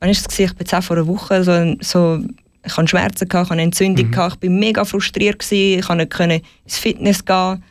[0.00, 0.50] wann ist es gewesen?
[0.50, 2.22] Ich bin jetzt vor einer Woche so, so
[2.64, 4.10] ich hatte Schmerzen, gehabt, ich hatte Entzündung, Mhm.
[4.10, 7.62] gehabt, ich bin mega frustriert, gewesen, ich konnte nicht ins Fitness gehen.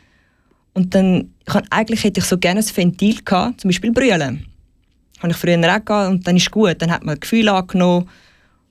[0.72, 4.46] Und dann, ich hab, eigentlich hätte ich so gerne ein Ventil gehabt, zum Beispiel brüllen.
[5.18, 8.08] Habe ich früher auch gehabt und dann ist gut, dann hat man Gefühl angenommen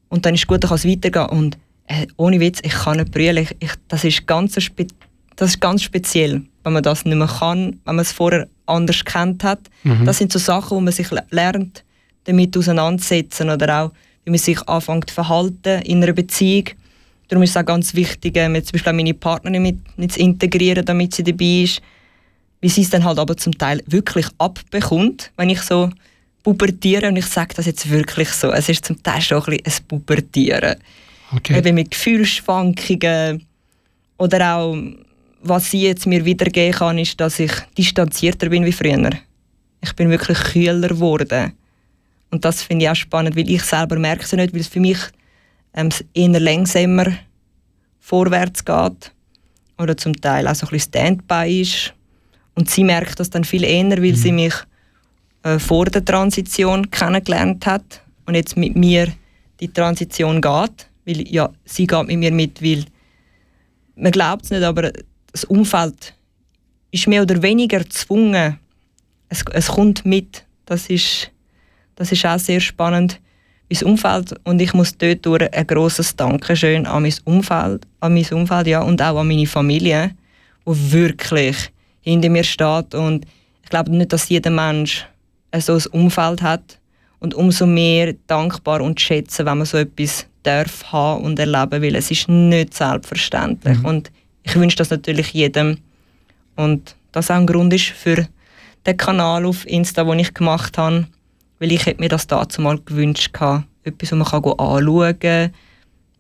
[0.08, 1.28] und dann ist gut, dann kann es weitergehen.
[1.28, 1.58] Und
[1.88, 3.38] äh, ohne Witz, ich kann nicht brüllen.
[3.44, 4.88] Ich, ich, das, ist ganz ein
[5.36, 9.04] das ist ganz speziell, wenn man das nicht mehr kann, wenn man es vorher anders
[9.06, 9.60] kennt hat.
[10.06, 11.84] Das sind so Sachen, wo man sich le- lernt,
[12.26, 13.92] damit auseinandersetzen oder auch,
[14.26, 16.66] wie man sich anfängt zu verhalten in einer Beziehung.
[17.30, 20.20] Darum ist es auch ganz wichtig, ähm, zum Beispiel auch meine Partnerin mit, mit zu
[20.20, 21.82] integrieren, damit sie dabei ist.
[22.62, 25.90] Wie sie es dann halt aber zum Teil wirklich abbekommt, wenn ich so
[26.44, 28.52] pubertiere und ich sage das jetzt wirklich so.
[28.52, 30.76] Es ist zum Teil schon ein bisschen ein Pubertieren
[31.32, 31.58] Okay.
[31.58, 33.46] eben mit Gefühlsschwankungen
[34.18, 34.76] oder auch
[35.42, 39.12] was sie jetzt mir wiedergeben kann, ist, dass ich distanzierter bin wie früher.
[39.82, 41.54] Ich bin wirklich kühler geworden.
[42.32, 44.80] Und das finde ich auch spannend, weil ich selber merke es nicht, weil es für
[44.80, 44.98] mich
[45.74, 47.14] ähm, eher langsamer
[48.00, 49.12] vorwärts geht
[49.78, 51.94] oder zum Teil auch so ein bisschen Standby ist.
[52.56, 54.54] Und sie merkt das dann viel eher, weil sie mich
[55.44, 59.08] äh, vor der Transition kennengelernt hat und jetzt mit mir
[59.60, 60.90] die Transition geht.
[61.06, 62.86] Weil, ja, sie geht mit mir mit, weil
[63.96, 64.92] man glaubt es nicht, aber
[65.32, 66.14] das Umfeld
[66.92, 68.60] ist mehr oder weniger gezwungen.
[69.30, 70.46] Es, es kommt mit.
[70.66, 71.32] Das ist,
[71.96, 73.20] das ist auch sehr spannend.
[73.72, 74.34] Mein Umfeld.
[74.44, 78.82] Und ich muss dort durch ein grosses Dankeschön an mein Umfeld, an mein Umfeld ja,
[78.82, 80.12] und auch an meine Familie,
[80.66, 82.96] wo wirklich hinter mir steht.
[82.96, 83.26] Und
[83.64, 85.06] ich glaube nicht, dass jeder Mensch
[85.52, 86.80] ein so ein Umfeld hat.
[87.20, 91.96] Und umso mehr dankbar und schätzen, wenn man so etwas darf haben und erleben, weil
[91.96, 93.84] es ist nicht selbstverständlich.
[93.84, 94.10] Und
[94.44, 95.80] ich wünsche das natürlich jedem.
[96.56, 98.28] Und das auch ein Grund ist für
[98.86, 101.08] den Kanal auf Insta, den ich gemacht habe,
[101.60, 103.66] weil ich hätte mir das dazu mal gewünscht gehabt.
[103.84, 105.54] Etwas, was man kann anschauen kann,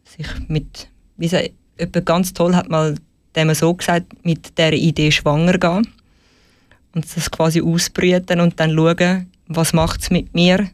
[0.03, 2.95] sich mit, wie gesagt, jemand ganz toll hat mal
[3.35, 5.87] dem so gesagt, mit dieser Idee schwanger gehen.
[6.93, 10.69] Und das quasi ausbrüten und dann schauen, was macht es mit mir?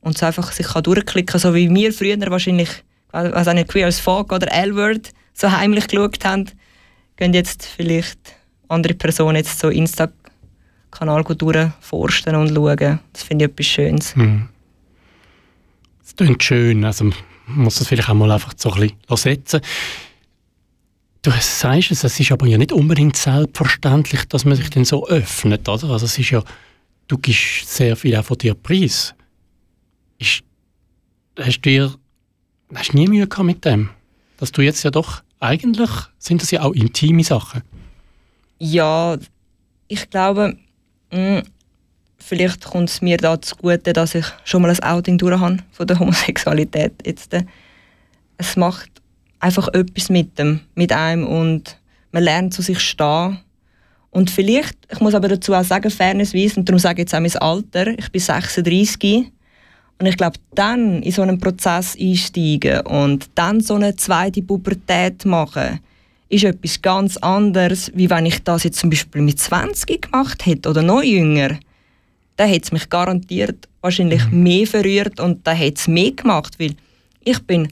[0.00, 2.70] Und so einfach sich kann durchklicken, so wie wir früher wahrscheinlich,
[3.12, 6.46] also nicht Queer as Folk oder L-Word so heimlich geschaut haben,
[7.16, 8.18] gehen jetzt vielleicht
[8.68, 9.70] andere Personen jetzt so
[10.88, 13.00] Insta-Kanal durchforsten und schauen.
[13.12, 14.16] Das finde ich etwas Schönes.
[14.16, 14.48] Hm.
[16.04, 17.14] Es klingt schön, also man
[17.46, 19.60] muss das vielleicht auch mal einfach so ein bisschen setzen.
[21.22, 25.06] Du sagst es, es ist aber ja nicht unbedingt selbstverständlich, dass man sich dann so
[25.08, 25.90] öffnet, oder?
[25.90, 26.42] Also es ist ja,
[27.08, 29.14] du gibst sehr viel auch von dir preis.
[30.18, 30.42] Ist,
[31.38, 31.94] hast du dir,
[32.74, 33.90] hast nie Mühe gehabt mit dem?
[34.38, 37.62] Dass du jetzt ja doch, eigentlich sind das ja auch intime Sachen.
[38.60, 39.18] Ja,
[39.88, 40.56] ich glaube,
[41.12, 41.42] mh,
[42.18, 45.86] vielleicht kommt es mir da zugute, dass ich schon mal ein Outing durch habe von
[45.86, 46.92] der Homosexualität.
[47.04, 47.44] Jetzt, äh,
[48.36, 48.90] es macht
[49.40, 51.78] einfach etwas mit dem, mit einem und
[52.12, 53.38] man lernt zu sich stehen.
[54.10, 57.20] Und vielleicht, ich muss aber dazu auch sagen, fairnessweise, und darum sage ich jetzt auch
[57.20, 59.30] mein Alter, ich bin 36
[59.98, 65.24] und ich glaube, dann in so einen Prozess einsteigen und dann so eine zweite Pubertät
[65.24, 65.80] machen,
[66.28, 70.68] ist etwas ganz anderes, wie wenn ich das jetzt zum Beispiel mit 20 gemacht hätte
[70.68, 71.58] oder noch jünger.
[72.36, 76.74] Dann hätte es mich garantiert wahrscheinlich mehr verrührt und dann hätte es mehr gemacht, weil
[77.24, 77.68] ich bin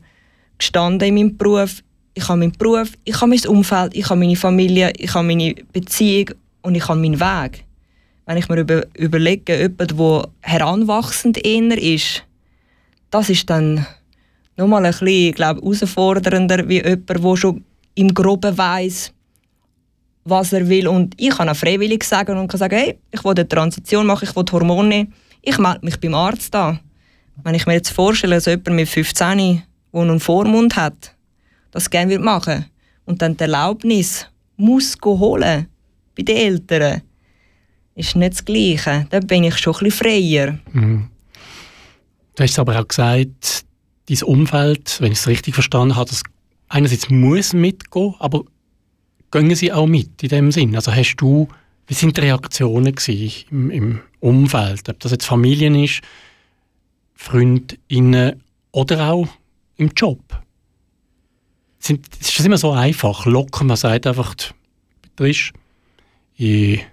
[0.59, 1.83] gestanden in meinem Beruf,
[2.15, 5.55] ich habe meinen Beruf, ich habe mein Umfeld, ich habe meine Familie, ich habe meine
[5.73, 6.31] Beziehung
[6.63, 7.65] und ich habe meinen Weg.
[8.25, 12.25] Wenn ich mir über, überlege, jemand, der heranwachsend eher ist,
[13.11, 13.87] das ist dann
[14.57, 17.65] nochmal ein bisschen, glaube herausfordernder, wie jemand, der schon
[17.97, 19.13] im Groben weiss,
[20.25, 20.87] was er will.
[20.87, 24.29] Und ich kann auch freiwillig sagen und kann sagen, hey, ich will eine Transition machen,
[24.29, 25.09] ich will Hormone.
[25.43, 26.81] Ich melde mich beim Arzt an.
[27.43, 31.15] Wenn ich mir jetzt vorstelle, dass jemand mit 15, der einen Vormund hat,
[31.71, 32.67] das gerne wird machen
[33.05, 35.69] und dann die Erlaubnis muss holen
[36.17, 37.03] bei den Eltern,
[37.95, 39.07] ist nicht das Gleiche.
[39.11, 40.59] Da bin ich schon ein bisschen freier.
[40.73, 41.09] Mhm.
[42.35, 43.65] Du hast aber auch gesagt,
[44.09, 46.23] dein Umfeld, wenn ich es richtig verstanden habe, das
[46.69, 48.45] einerseits muss mitgehen, aber
[49.31, 50.75] gehen sie auch mit in dem Sinn?
[50.75, 51.49] Also hast du,
[51.87, 52.95] wie sind die Reaktionen
[53.51, 54.89] im, im Umfeld?
[54.89, 56.01] Ob das jetzt Familien ist,
[57.15, 59.29] Freundinnen oder auch
[59.77, 60.21] im Job?
[61.79, 63.65] Sind, ist das immer so einfach, locker?
[63.65, 64.35] Man sagt einfach,
[65.17, 65.53] Trisch,
[66.37, 66.85] ich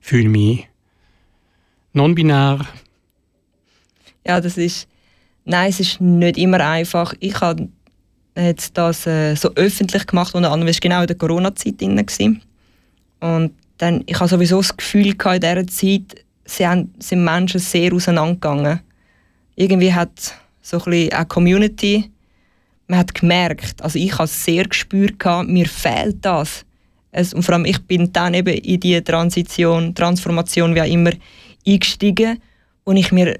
[0.00, 0.68] fühle mich
[1.92, 2.66] non-binär.
[4.26, 4.86] Ja, das ist.
[5.44, 7.14] Nein, es ist nicht immer einfach.
[7.20, 7.68] Ich habe
[8.36, 12.40] jetzt das äh, so öffentlich gemacht, unter anderem war genau in der Corona-Zeit drin.
[13.20, 17.60] Und dann, ich habe sowieso das Gefühl gehabt, in dieser Zeit sie haben, sind Menschen
[17.60, 18.80] sehr auseinandergegangen.
[19.56, 22.10] Irgendwie hat so ein bisschen eine Community,
[22.86, 26.64] man hat gemerkt, also ich habe sehr gespürt gehabt, mir fehlt das.
[27.12, 31.12] Es, und vor allem ich bin dann eben in die Transition, Transformation wie auch immer
[31.66, 32.40] eingestiegen
[32.84, 33.38] und ich mir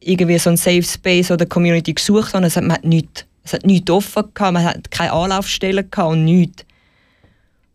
[0.00, 2.46] irgendwie so ein Safe Space oder Community gesucht habe.
[2.46, 6.12] Es hat, man hat nichts, es hat nichts offen gehabt, man hat keine Anlaufstellen gehabt
[6.12, 6.64] und nichts.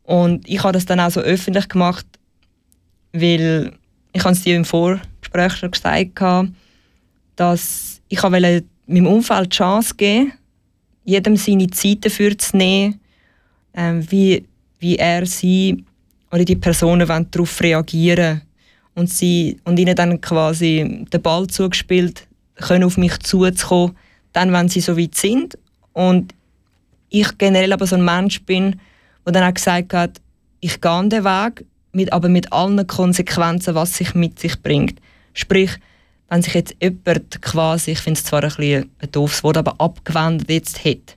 [0.04, 2.06] Und ich habe das dann auch so öffentlich gemacht,
[3.13, 3.73] weil
[4.13, 6.49] ich habe es dir im Vorgespräch schon gesagt habe,
[7.36, 10.34] dass ich wollte meinem Umfeld die Chance geben,
[11.04, 12.99] jedem seine Zeit dafür zu nehmen,
[13.73, 14.45] ähm, wie,
[14.80, 15.84] wie er sie
[16.32, 18.41] oder die Personen darauf reagieren
[18.93, 23.95] und, sie, und ihnen dann quasi den Ball zugespielt können, auf mich zuzukommen,
[24.36, 25.58] dann, wenn sie so weit sind.
[25.93, 26.34] Und
[27.10, 28.80] ich generell aber so ein Mensch bin,
[29.26, 30.21] der dann auch gesagt hat,
[30.60, 35.00] ich gehe an den Weg, mit, aber mit allen Konsequenzen, was sich mit sich bringt.
[35.34, 35.71] Sprich,
[36.30, 40.50] wenn sich jetzt jemand quasi, ich finde es zwar ein, bisschen doofes Wort, aber abgewendet
[40.50, 41.13] jetzt hätte,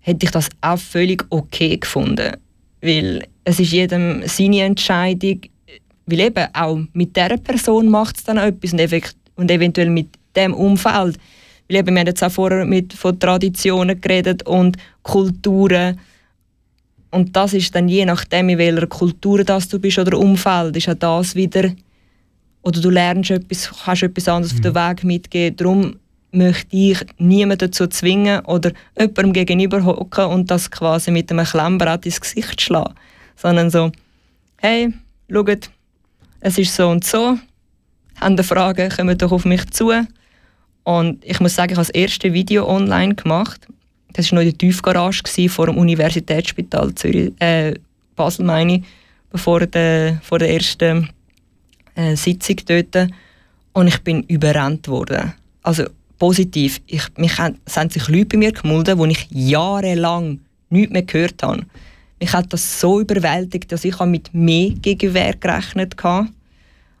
[0.00, 2.36] hätte ich das auch völlig okay gefunden.
[2.80, 5.40] Weil es ist jedem seine Entscheidung,
[6.06, 10.54] weil eben auch mit dieser Person macht es dann etwas und, und eventuell mit dem
[10.54, 11.18] Umfeld.
[11.70, 16.00] Weil eben, wir haben jetzt auch vorher mit, von Traditionen geredet und Kulturen.
[17.12, 20.88] Und das ist dann je nachdem, in welcher Kultur das du bist oder Umfeld, ist
[20.88, 21.70] auch das wieder,
[22.62, 24.58] oder du lernst etwas, kannst etwas anderes mhm.
[24.58, 25.56] auf den Weg mitgeben.
[25.56, 25.96] Darum
[26.32, 32.04] möchte ich niemanden dazu zwingen oder jemandem gegenüber hocken und das quasi mit einem Klemmbrat
[32.04, 32.94] ins Gesicht schlagen.
[33.36, 33.92] Sondern so,
[34.56, 34.92] hey,
[35.30, 35.70] schaut,
[36.40, 37.38] es ist so und so,
[38.16, 39.92] haben eine Frage, kommen doch auf mich zu.
[40.84, 43.66] Und ich muss sagen, ich habe das erste Video online gemacht.
[44.12, 47.74] Das war noch in der Tiefgarage vor dem Universitätsspital Zürich, äh,
[48.16, 48.82] Basel, meine ich,
[49.30, 51.10] bevor der, vor der ersten
[51.94, 53.08] äh, Sitzung dort.
[53.72, 55.32] Und ich bin überrannt worden.
[55.62, 55.84] Also
[56.18, 56.80] positiv.
[56.86, 61.02] Ich, mich haben, es haben sich Leute bei mir gemulden, wo ich jahrelang nichts mehr
[61.02, 61.64] gehört habe.
[62.20, 66.28] Mich hat das so überwältigt, dass ich mit mehr Gegenwehr gerechnet habe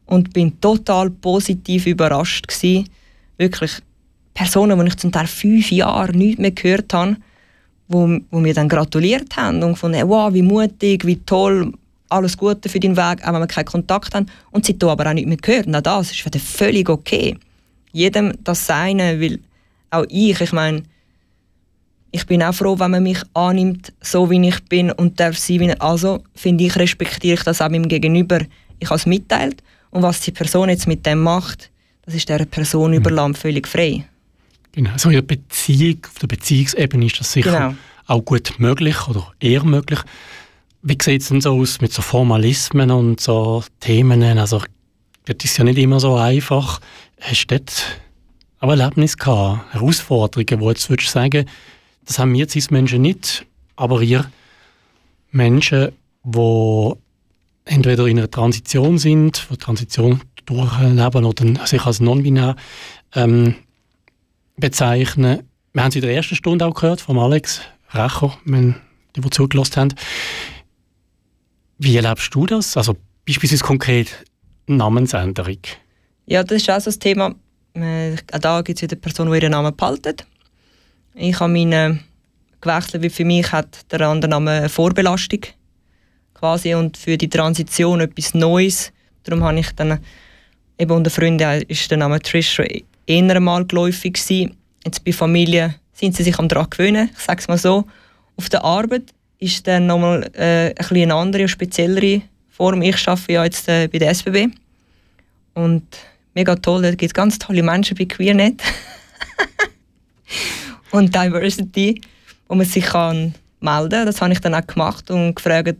[0.06, 2.88] und bin total positiv überrascht gewesen.
[3.40, 3.72] Wirklich
[4.34, 7.16] Personen, die ich zum Teil fünf Jahre nichts mehr gehört habe,
[7.88, 11.72] wo, wo mir dann gratuliert haben und gefunden, wow, wie mutig, wie toll,
[12.10, 14.26] alles Gute für deinen Weg, auch wenn wir keinen Kontakt haben.
[14.50, 15.66] Und sie aber auch nicht mehr gehört.
[15.68, 17.34] Und auch das ist völlig okay.
[17.92, 19.38] Jedem das Seine, weil
[19.90, 20.82] auch ich, ich meine,
[22.10, 25.60] ich bin auch froh, wenn man mich annimmt, so wie ich bin und darf sein,
[25.60, 28.40] wie Also finde ich, respektiere ich das auch meinem Gegenüber.
[28.80, 31.70] Ich habe es mitteilt und was die Person jetzt mit dem macht,
[32.04, 32.96] das ist der Person mhm.
[32.98, 34.04] überlassen, völlig frei.
[34.72, 37.74] Genau, so in der Beziehung, auf der Beziehungsebene ist das sicher genau.
[38.06, 40.00] auch gut möglich oder eher möglich.
[40.82, 44.22] Wie sieht es denn so aus mit so Formalismen und so Themen?
[44.38, 44.62] Also,
[45.26, 46.80] das ist ja nicht immer so einfach.
[47.20, 48.00] Hast du dort
[48.60, 51.46] auch Erlebnisse gehabt, Herausforderungen, wo jetzt würdest du sagen,
[52.06, 53.44] das haben wir Cis-Menschen nicht,
[53.76, 54.30] aber ihr
[55.32, 55.92] Menschen,
[56.24, 56.92] die
[57.64, 62.56] entweder in einer Transition sind, die Transition durchleben oder sich als non-binär
[63.14, 63.54] ähm,
[64.56, 65.42] bezeichnen.
[65.72, 67.60] Wir haben es in der ersten Stunde auch gehört von Alex
[67.92, 68.76] Recher, wenn
[69.16, 69.94] die, die zugelassen haben.
[71.78, 72.76] Wie erlebst du das?
[72.76, 74.24] Also beispielsweise konkret
[74.66, 75.58] Namensänderung.
[76.26, 77.34] Ja, das ist auch so das Thema.
[77.74, 80.16] Äh, auch da gibt es wieder Personen, die ihren Namen behalten.
[81.14, 82.04] Ich habe meinen
[82.60, 85.40] gewechselt, weil für mich hat der andere Name eine Vorbelastung
[86.34, 88.92] quasi und für die Transition etwas Neues.
[89.24, 90.00] Darum habe ich dann
[90.80, 92.60] eben unter Freunden ist der Name Trish
[93.06, 94.56] eher mal geläufig gewesen.
[94.84, 97.84] Jetzt bei Familie sind sie sich am daran gewöhnen, ich sage es mal so.
[98.36, 102.80] Auf der Arbeit ist dann nochmal äh, ein eine andere, speziellere Form.
[102.80, 104.48] Ich arbeite ja jetzt äh, bei der SBB
[105.54, 105.84] und
[106.34, 108.62] mega toll, da gibt es ganz tolle Menschen bei QueerNet.
[110.92, 112.00] und Diversity,
[112.48, 114.06] wo man sich kann melden kann.
[114.06, 115.76] Das habe ich dann auch gemacht und gefragt,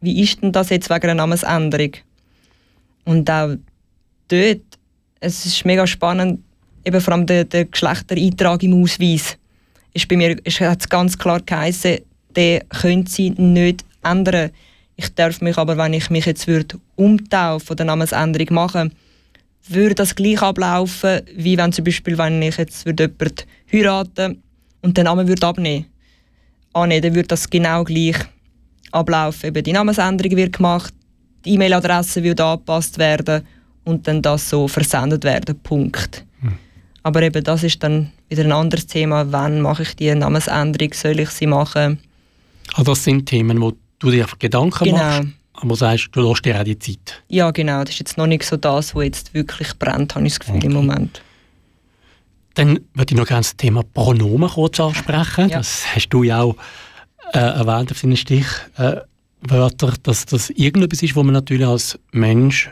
[0.00, 1.92] wie ist denn das jetzt wegen einer Namensänderung?
[3.04, 3.56] Und auch
[4.28, 4.62] dort,
[5.20, 6.40] es ist mega spannend,
[6.84, 9.36] eben vor allem der, der Geschlechtereintrag im Ausweis.
[9.94, 11.98] Ist bei mir ist, hat ganz klar geheißen,
[12.34, 14.50] den können sie nicht ändern.
[14.96, 18.94] Ich darf mich aber, wenn ich mich jetzt würde umtaufen oder Namensänderung machen,
[19.68, 24.42] würde das gleich ablaufen, wie wenn zum Beispiel, wenn ich jetzt würde jemanden heiraten
[24.80, 25.86] und den Namen würde abnehmen.
[26.72, 28.16] Annehmen, dann würde das genau gleich
[28.90, 29.46] ablaufen.
[29.46, 30.92] Eben die Namensänderung wird gemacht,
[31.44, 33.42] die E-Mail-Adresse wird angepasst werden
[33.84, 35.58] und dann das so versendet werden.
[35.60, 36.24] Punkt.
[36.40, 36.54] Hm.
[37.02, 39.30] Aber eben das ist dann wieder ein anderes Thema.
[39.32, 40.92] Wann mache ich die Namensänderung?
[40.94, 41.98] Soll ich sie machen?
[42.74, 44.98] Also das sind Themen, wo du dir Gedanken genau.
[44.98, 47.22] machst, aber sagst, du lässt dir auch die Zeit.
[47.28, 47.80] Ja, genau.
[47.80, 50.56] Das ist jetzt noch nicht so das, was jetzt wirklich brennt, habe ich das Gefühl
[50.56, 50.66] okay.
[50.66, 51.22] im Moment.
[52.54, 55.48] Dann würde ich noch gerne das Thema Pronomen kurz ansprechen.
[55.48, 55.58] Ja.
[55.58, 56.56] Das hast du ja auch
[57.32, 62.70] äh, erwähnt auf deinen Stichwörter, äh, dass das irgendetwas ist, wo man natürlich als Mensch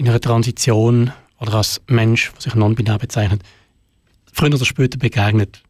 [0.00, 3.42] in einer Transition oder als Mensch, der sich non-binär bezeichnet,
[4.32, 5.62] früher oder später begegnet.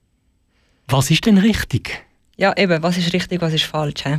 [0.87, 2.05] Was ist denn richtig?
[2.37, 4.05] Ja, eben, was ist richtig, was ist falsch?
[4.05, 4.19] He?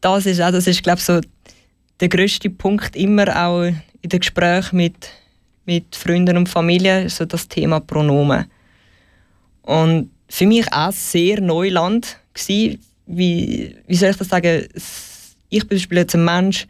[0.00, 1.20] Das ist auch, das ist, glaube ich, so
[1.98, 5.10] der größte Punkt immer auch in den Gesprächen mit,
[5.64, 8.44] mit Freunden und Familie, so das Thema Pronomen.
[9.62, 14.68] Und für mich auch sehr Neuland gewesen, wie, wie soll ich das sagen,
[15.48, 16.68] ich bin jetzt ein Mensch,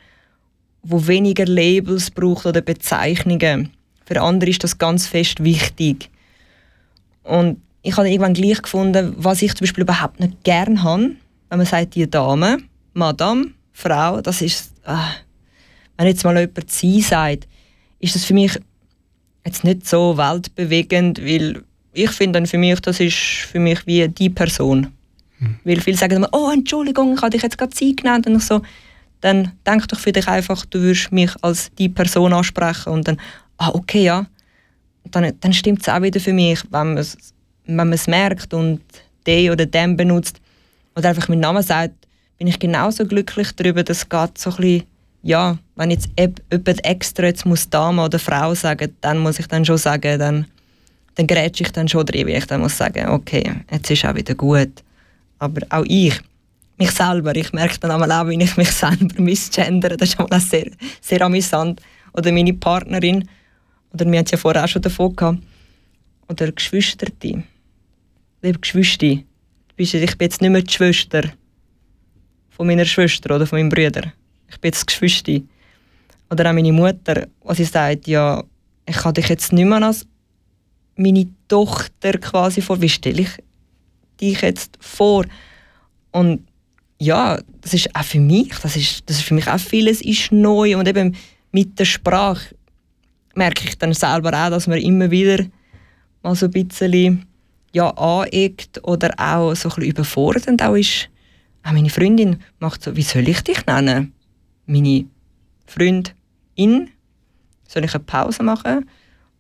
[0.85, 3.71] der weniger Labels braucht oder Bezeichnungen.
[4.05, 6.11] Für andere ist das ganz fest wichtig.
[7.23, 11.13] Und ich habe irgendwann gleich gefunden, was ich zum Beispiel überhaupt nicht gern habe,
[11.49, 12.59] wenn man sagt, die Dame,
[12.93, 14.97] Madame, Frau, das ist, äh,
[15.97, 17.47] wenn jetzt mal jemand sie sagt,
[17.99, 18.59] ist das für mich
[19.45, 24.09] jetzt nicht so weltbewegend, weil ich finde dann für mich, das ist für mich wie
[24.09, 24.89] die Person.
[25.39, 25.57] Hm.
[25.65, 28.45] Weil viele sagen immer, oh Entschuldigung, ich habe dich jetzt gerade sie genannt und ich
[28.45, 28.63] so,
[29.25, 33.19] dann denk doch für dich einfach, du würdest mich als die Person ansprechen und dann,
[33.57, 34.27] ah okay, ja,
[35.11, 37.07] dann, dann stimmt es auch wieder für mich, wenn man
[37.67, 38.83] wenn es merkt und
[39.27, 40.43] den oder dem benutzt
[40.95, 41.95] oder einfach meinen Namen sagt,
[42.37, 44.83] bin ich genauso glücklich darüber, dass es geht so ein bisschen,
[45.23, 49.65] ja, wenn jetzt jemand extra jetzt muss Dame oder Frau sagen, dann muss ich dann
[49.65, 50.47] schon sagen, dann,
[51.15, 54.15] dann grätsche ich dann schon drin, wie ich dann muss sagen, okay, jetzt ist auch
[54.15, 54.83] wieder gut.
[55.39, 56.21] Aber auch ich,
[56.79, 60.71] mich selber, ich merke dann auch, wie ich mich selber missgendere, das ist auch sehr,
[61.01, 61.81] sehr amüsant.
[62.13, 63.29] Oder meine Partnerin,
[63.93, 65.39] oder wir hatten es ja vorher auch schon davon gehabt,
[66.29, 67.43] oder Geschwisterte.
[68.43, 69.19] Liebe Geschwister,
[69.77, 71.23] ich bin jetzt nicht mehr die Schwester
[72.51, 74.13] von meiner Schwester oder von meinem Bruder.
[74.49, 75.41] Ich bin jetzt Geschwister.
[76.31, 78.43] Oder auch meine Mutter, was sie sagt, ja,
[78.87, 80.07] ich kann dich jetzt nicht mehr als
[80.97, 82.81] meine Tochter quasi vor.
[82.81, 83.31] Wie stelle ich
[84.21, 85.25] dich jetzt vor?
[86.13, 86.47] Und
[86.99, 90.33] ja, das ist auch für mich, das ist, das ist für mich auch vieles ist
[90.33, 91.17] neu und eben
[91.53, 92.55] mit der Sprache
[93.35, 95.45] merke ich dann selber auch, dass man immer wieder
[96.23, 97.27] mal so ein bisschen
[97.73, 101.09] ja, aneckt oder auch so ein bisschen überfordernd auch ist.
[101.65, 104.13] Auch meine Freundin macht so, wie soll ich dich nennen?
[104.67, 105.07] Meine
[105.67, 106.91] Freundin?
[107.67, 108.89] Soll ich eine Pause machen?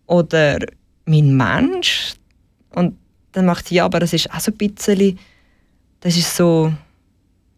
[0.06, 0.58] Oder
[1.04, 2.14] mein Mensch?
[2.70, 2.96] Und
[3.32, 5.18] dann macht sie, ja, aber das ist auch so ein bisschen,
[6.00, 6.72] das ist so,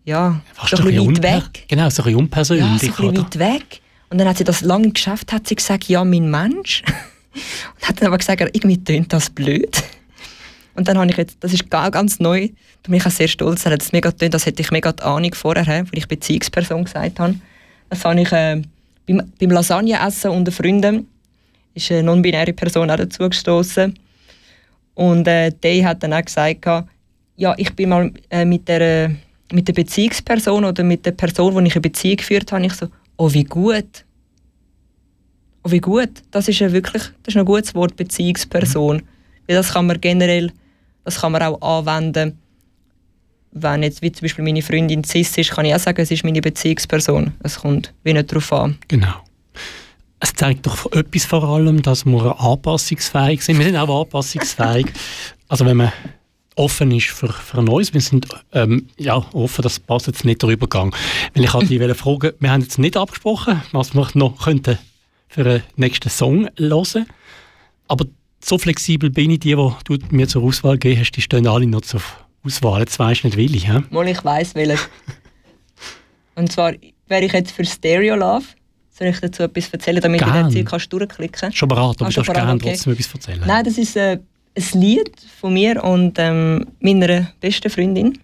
[0.06, 1.64] ja, Fast so ein bisschen weit weg.
[1.68, 2.64] Genau, so ein bisschen unpersönlich.
[2.64, 3.80] Ja, so ein bisschen weit weg.
[4.08, 6.82] Und dann hat sie das lange geschafft, hat sie gesagt, ja, mein Mensch.
[7.74, 9.82] Und hat dann aber gesagt, irgendwie tönt das blöd.
[10.74, 12.48] Und dann habe ich jetzt, das ist ganz neu,
[12.82, 14.92] da bin ich auch sehr stolz, das hat es mega tönt, das hätte ich mega
[14.92, 17.34] die Ahnung vorher, weil ich Beziehungsperson gesagt habe.
[17.90, 18.62] Das habe ich äh,
[19.06, 21.08] beim, beim Lasagne-Essen unter Freunden,
[21.74, 23.98] ist eine non-binäre Person auch dazu gestoßen.
[24.94, 26.64] Und äh, der hat dann auch gesagt,
[27.36, 29.16] ja, ich bin mal äh, mit der
[29.52, 32.88] mit der Beziehungsperson oder mit der Person, wo ich eine Beziehung geführt habe, ich so,
[33.16, 34.04] oh wie gut.
[35.62, 36.10] Oh wie gut.
[36.30, 38.96] Das ist ja wirklich, das ist ein gutes Wort, Beziehungsperson.
[38.96, 39.02] Mhm.
[39.46, 40.52] Weil das kann man generell,
[41.04, 42.38] das kann man auch anwenden,
[43.52, 46.24] wenn jetzt wie zum Beispiel meine Freundin cis ist, kann ich auch sagen, es ist
[46.24, 47.32] meine Beziehungsperson.
[47.42, 48.78] Es kommt wie nicht darauf an.
[48.88, 49.14] Genau.
[50.20, 53.58] Es zeigt doch etwas vor allem, dass wir anpassungsfähig sind.
[53.58, 54.86] Wir sind auch anpassungsfähig.
[55.48, 55.92] also wenn man
[56.56, 57.94] offen ist für, für Neues.
[57.94, 60.94] Wir sind ähm, ja, offen, das passt jetzt nicht der Übergang.
[61.34, 64.78] Weil ich hatte die fragen, wir haben jetzt nicht abgesprochen, was wir noch könnten
[65.28, 67.06] für den nächsten Song hören.
[67.88, 68.06] Aber
[68.42, 71.66] so flexibel bin ich, die, die du mir zur Auswahl gegeben hast, die stehen alle
[71.66, 72.00] noch zur
[72.42, 72.80] Auswahl.
[72.80, 73.72] Jetzt weisst du nicht, welche.
[73.72, 73.84] He?
[73.90, 74.78] Mal, ich weiss, welche.
[76.34, 76.72] Und zwar
[77.06, 78.44] wäre ich jetzt für Stereo Love.
[78.90, 80.48] Soll ich dazu etwas erzählen, damit Gern.
[80.48, 81.58] du den durchklicken kannst?
[81.58, 82.70] Schon bereit, aber ah, du darfst gerne okay.
[82.70, 83.42] trotzdem etwas erzählen.
[83.46, 84.18] Nein, das ist äh,
[84.56, 88.18] ein Lied von mir und ähm, meiner besten Freundin.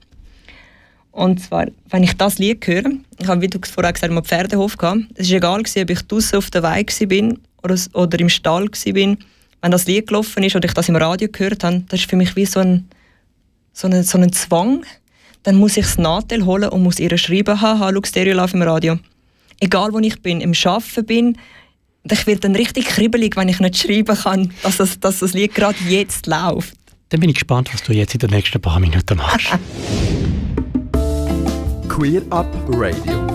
[1.11, 4.23] Und zwar, wenn ich das Lied höre, ich habe, wie du vorher gesagt hast, mal
[4.23, 5.03] Pferdehof gehabt.
[5.15, 9.17] Es war egal, ob ich draußen auf der Weide war oder, oder im Stall war.
[9.65, 12.17] Wenn das Lied gelaufen ist oder ich das im Radio gehört habe, das ist für
[12.17, 12.89] mich wie so ein,
[13.73, 14.85] so ein, so ein Zwang.
[15.43, 18.63] dann muss ich das Nadel holen und muss ihr schreiben, haha, schau Stereo Love im
[18.63, 18.99] Radio.
[19.61, 21.39] Egal wo ich bin, im Arbeiten bin,
[22.11, 25.55] ich werde dann richtig kribbelig, wenn ich nicht schreiben kann, dass das, dass das Lied
[25.55, 26.75] gerade jetzt läuft.
[27.11, 29.49] Dann bin ich gespannt, was du jetzt in den nächsten paar Minuten machst.
[31.89, 33.27] Queer Up Radio.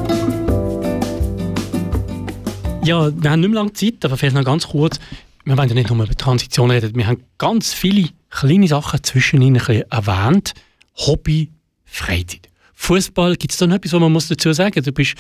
[2.83, 4.99] Ja, wir haben nicht mehr lange Zeit, aber vielleicht noch ganz kurz.
[5.45, 9.41] Wir wollen ja nicht nur über Transition reden, wir haben ganz viele kleine Sachen zwischen
[9.41, 10.53] ihnen erwähnt.
[10.95, 11.51] Hobby,
[11.85, 12.49] Freizeit.
[12.73, 14.85] Fußball, gibt es da noch etwas, was man muss dazu sagen muss?
[14.85, 15.15] Du bist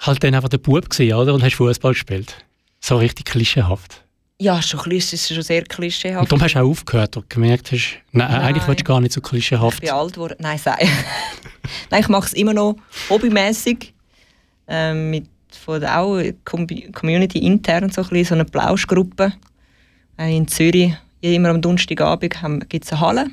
[0.00, 1.34] halt dann einfach der Bub gewesen, oder?
[1.34, 2.34] Und hast Fußball gespielt.
[2.80, 4.04] So richtig klischeehaft.
[4.38, 6.22] Ja, schon ein ist schon sehr klischeehaft.
[6.22, 8.40] Und darum hast du auch aufgehört und gemerkt hast, nein, nein.
[8.40, 9.74] eigentlich willst du gar nicht so klischeehaft.
[9.74, 10.36] Ich bin alt geworden.
[10.38, 10.72] Nein, sei.
[11.90, 12.76] nein, ich mache es immer noch
[13.10, 13.92] hobbymäßig.
[14.66, 19.32] Ähm, mit von der auch Community intern so, ein so eine Plauschgruppe
[20.18, 20.94] äh, in Zürich.
[21.20, 22.32] Immer am Donnerstagabend
[22.68, 23.26] gibt es eine Halle.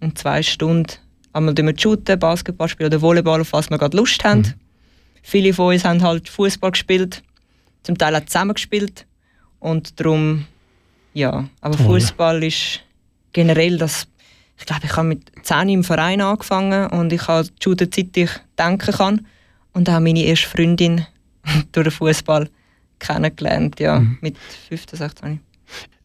[0.00, 0.92] Und zwei Stunden
[1.32, 4.40] einmal wir shooten, Basketball spielen oder Volleyball, auf was wir gerade Lust haben.
[4.40, 4.54] Mhm.
[5.22, 7.22] Viele von uns haben halt Fußball gespielt,
[7.82, 9.06] zum Teil auch zusammen gespielt.
[9.58, 10.46] Und darum,
[11.14, 11.48] ja.
[11.60, 12.80] Aber Fußball ist
[13.32, 14.06] generell das.
[14.58, 18.30] Ich glaube, ich habe mit 10 im Verein angefangen und ich habe shooten, seit ich
[18.58, 19.26] denken kann.
[19.72, 21.06] Und auch meine erste Freundin
[21.72, 22.48] durch den Fußball
[22.98, 24.18] kennengelernt, ja, mhm.
[24.20, 24.36] mit
[24.68, 25.40] 15, 16.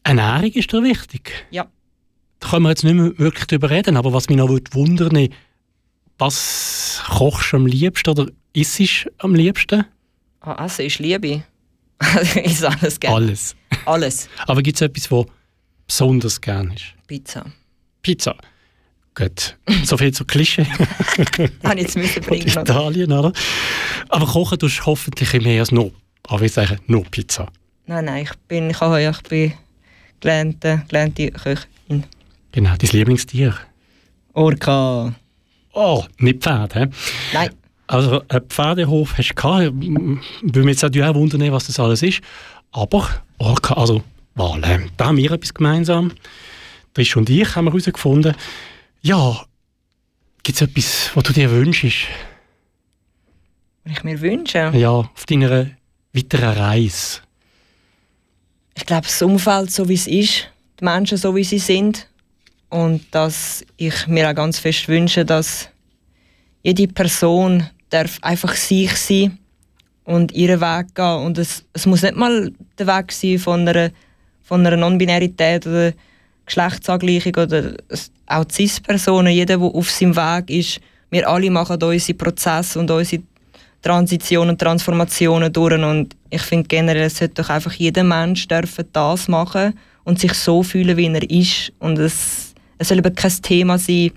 [0.02, 1.46] Ernährung ist da wichtig.
[1.50, 1.66] Ja.
[2.40, 5.30] Da können wir jetzt nicht mehr wirklich darüber reden, aber was mich noch wundern würde,
[6.18, 9.84] was kochst du am liebsten oder isst du am liebsten?
[10.40, 11.42] Ah, Essen ist Liebe.
[12.34, 13.16] Ich ist alles gerne.
[13.16, 13.56] Alles.
[13.84, 14.28] Alles.
[14.46, 15.26] aber gibt es etwas, was
[15.86, 16.94] besonders gerne ist?
[17.06, 17.44] Pizza.
[18.02, 18.36] Pizza.
[19.14, 20.64] Gut, so viel zu Klischee.
[21.64, 22.46] Habe ich jetzt müssen bringen.
[22.46, 23.32] Italien, oder?
[24.10, 25.90] Aber kochen tust du hoffentlich mehr als nur,
[26.28, 27.48] aber ich sage nur Pizza.
[27.86, 29.54] Nein, nein, ich bin, ich, habe, ich bin
[30.20, 32.04] gelernte, gelernte Köchin.
[32.52, 33.54] Genau, dein Lieblingstier?
[34.34, 35.12] Orca.
[35.72, 36.86] Oh, nicht Pferd, hä?
[37.32, 37.50] Nein.
[37.88, 39.72] Also, einen Pferdehof hast du gehabt.
[39.74, 42.20] Würde mich jetzt auch wundern, was das alles ist.
[42.70, 43.08] Aber
[43.38, 44.02] Orca, also
[44.34, 46.12] Wale, da haben wir etwas gemeinsam.
[46.94, 48.34] Trish und ich haben herausgefunden,
[49.02, 49.44] ja,
[50.42, 52.06] gibt es etwas, was du dir wünschst?
[53.84, 54.70] Was ich mir wünsche?
[54.74, 55.70] Ja, auf deiner
[56.12, 57.20] weiteren Reise.
[58.74, 62.06] Ich glaube, das Umfeld so wie es ist, die Menschen so wie sie sind
[62.68, 65.68] und dass ich mir auch ganz fest wünsche, dass
[66.62, 69.38] jede Person darf einfach sich sein
[70.04, 71.24] und ihren Weg gehen.
[71.24, 73.90] Und es, es muss nicht mal der Weg sein von einer,
[74.42, 75.92] von einer Non-Binarität oder
[76.46, 77.74] Geschlechtsangleichung oder
[78.26, 80.80] auch CIS-Personen, jeder, der auf seinem Weg ist,
[81.10, 83.22] wir alle machen unsere Prozesse und unsere
[83.82, 85.74] Transitionen und Transformationen durch.
[85.74, 90.34] Und ich finde generell, es sollte doch einfach jeder Mensch dürfen das machen und sich
[90.34, 91.72] so fühlen, wie er ist.
[91.78, 94.12] Und es, es soll eben kein Thema sein,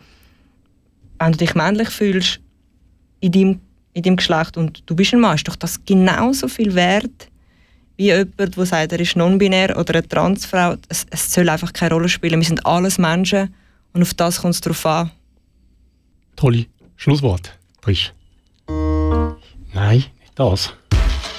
[1.20, 2.40] wenn du dich männlich fühlst
[3.22, 3.60] in deinem,
[3.94, 7.32] in deinem Geschlecht und du bist ein Mann, ist doch das genauso viel wert
[8.02, 10.76] wie jemand, der sagt, er ist non-binär oder eine Transfrau.
[10.90, 12.40] Es, es soll einfach keine Rolle spielen.
[12.40, 13.54] Wir sind alles Menschen
[13.94, 15.12] und auf das kommt es drauf an.
[16.36, 16.66] Tolle
[16.96, 18.12] Schlusswort, Frisch.
[19.74, 20.74] Nein, nicht das.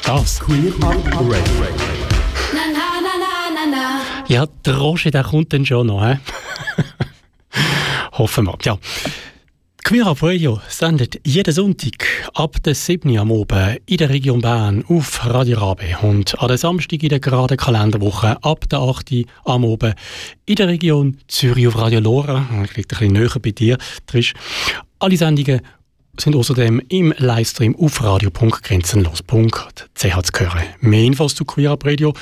[0.05, 0.39] Das.
[0.39, 0.73] Queer.
[4.29, 6.07] Ja, der Roger, der kommt dann schon noch.
[6.07, 6.17] He?
[8.13, 8.59] Hoffen wir.
[8.63, 8.79] Ja.
[9.93, 13.19] Queer Radio sendet jeden Sonntag ab der 7.
[13.19, 17.21] am Abend in der Region Bern auf Radio Rabe und an der Samstag in der
[17.21, 19.27] geraden Kalenderwoche ab der 8.
[19.45, 19.95] am Abend
[20.47, 22.47] in der Region Zürich auf Radio Lora.
[22.65, 23.77] Ich liege ein bisschen näher bei dir,
[24.07, 24.33] Trish.
[24.99, 25.61] Alle Sendungen
[26.19, 30.63] sind außerdem im Livestream auf radio.grenzenlos.ch zu hören.
[30.81, 32.15] Mehr Infos zu Queer Up Radio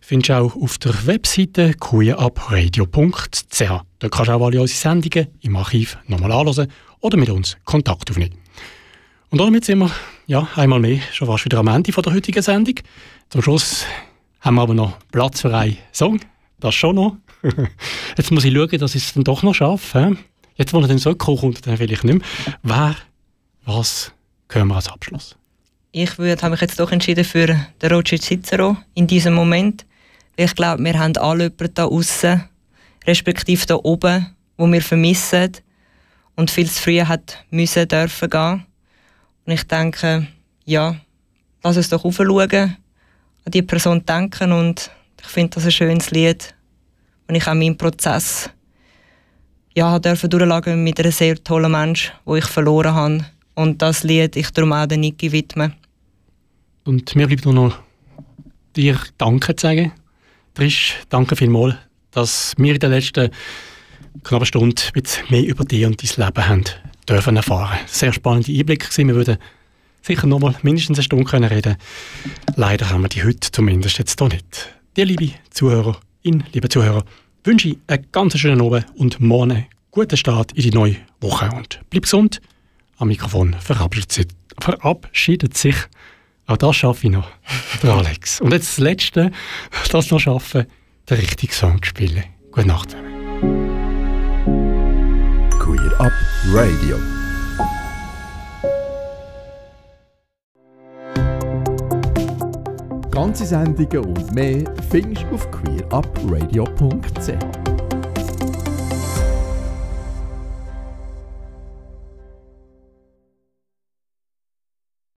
[0.00, 3.60] findest du auch auf der Webseite queerupradio.ch.
[3.98, 6.68] Dort kannst du auch alle unsere Sendungen im Archiv nochmal anschauen
[7.00, 8.38] oder mit uns Kontakt aufnehmen.
[9.30, 9.90] Und damit sind wir
[10.26, 12.74] ja, einmal mehr schon fast wieder am Ende von der heutigen Sendung.
[13.28, 13.84] Zum Schluss
[14.40, 16.20] haben wir aber noch Platz für einen Song.
[16.60, 17.16] Das schon noch.
[18.16, 20.16] Jetzt muss ich schauen, dass ich es dann doch noch schaffe.
[20.56, 22.26] Jetzt, wo er dann so kommt, dann will ich nicht mehr.
[22.62, 22.96] Wer,
[23.64, 24.12] was
[24.48, 25.36] können wir als Abschluss?
[25.92, 29.86] Ich würde, habe mich jetzt doch entschieden für den Roger Cicero in diesem Moment.
[30.36, 32.44] Ich glaube, wir haben alle jemanden da außen,
[33.06, 35.52] respektive da oben, wo wir vermissen
[36.38, 38.64] und viel zu früh hat müssen dürfen gehen.
[39.44, 40.28] Und ich denke,
[40.64, 40.94] ja,
[41.64, 42.76] lass uns doch aufschauen,
[43.44, 44.88] an die Person denken und
[45.20, 46.54] ich finde das ein schönes Lied.
[47.26, 48.50] Und ich auch meinen Prozess
[49.74, 53.26] ja, durfte mit einem sehr tollen Menschen, wo ich verloren habe.
[53.54, 55.72] Und das Lied ich darum auch der Niki widme.
[56.84, 57.78] Und mir bleibt nur noch
[58.76, 59.92] dir Danke zu sagen.
[60.54, 61.74] Trish, danke vielmals,
[62.12, 63.30] dass wir in der letzten
[64.24, 66.64] knappe Stunde mit mehr über dich und dein Leben haben
[67.08, 67.78] dürfen erfahren.
[67.86, 69.08] Sehr spannende Einblick gewesen.
[69.08, 69.38] Wir würden
[70.02, 71.76] sicher noch mal mindestens eine Stunde können reden.
[72.56, 74.74] Leider haben wir die heute zumindest jetzt hier nicht.
[74.96, 77.04] Die liebe Zuhörerin, liebe Zuhörer,
[77.44, 81.50] wünsche ich einen ganz schönen Abend und morgen einen guten Start in die neue Woche
[81.50, 82.40] und bleib gesund.
[82.98, 84.26] Am Mikrofon verabschiedet sich,
[84.60, 85.76] verabschiedet sich
[86.48, 87.28] auch das schaffe ich noch,
[87.82, 88.40] der Alex.
[88.40, 89.30] Und jetzt das Letzte,
[89.90, 90.64] das noch schaffen,
[91.08, 92.24] den richtigen Song spielen.
[92.50, 93.17] Gute Nacht zusammen.
[95.78, 96.12] Queer Up
[96.52, 96.96] Radio.
[103.12, 107.57] Ganze Sendungen und mehr findest du auf queerupradio.ch.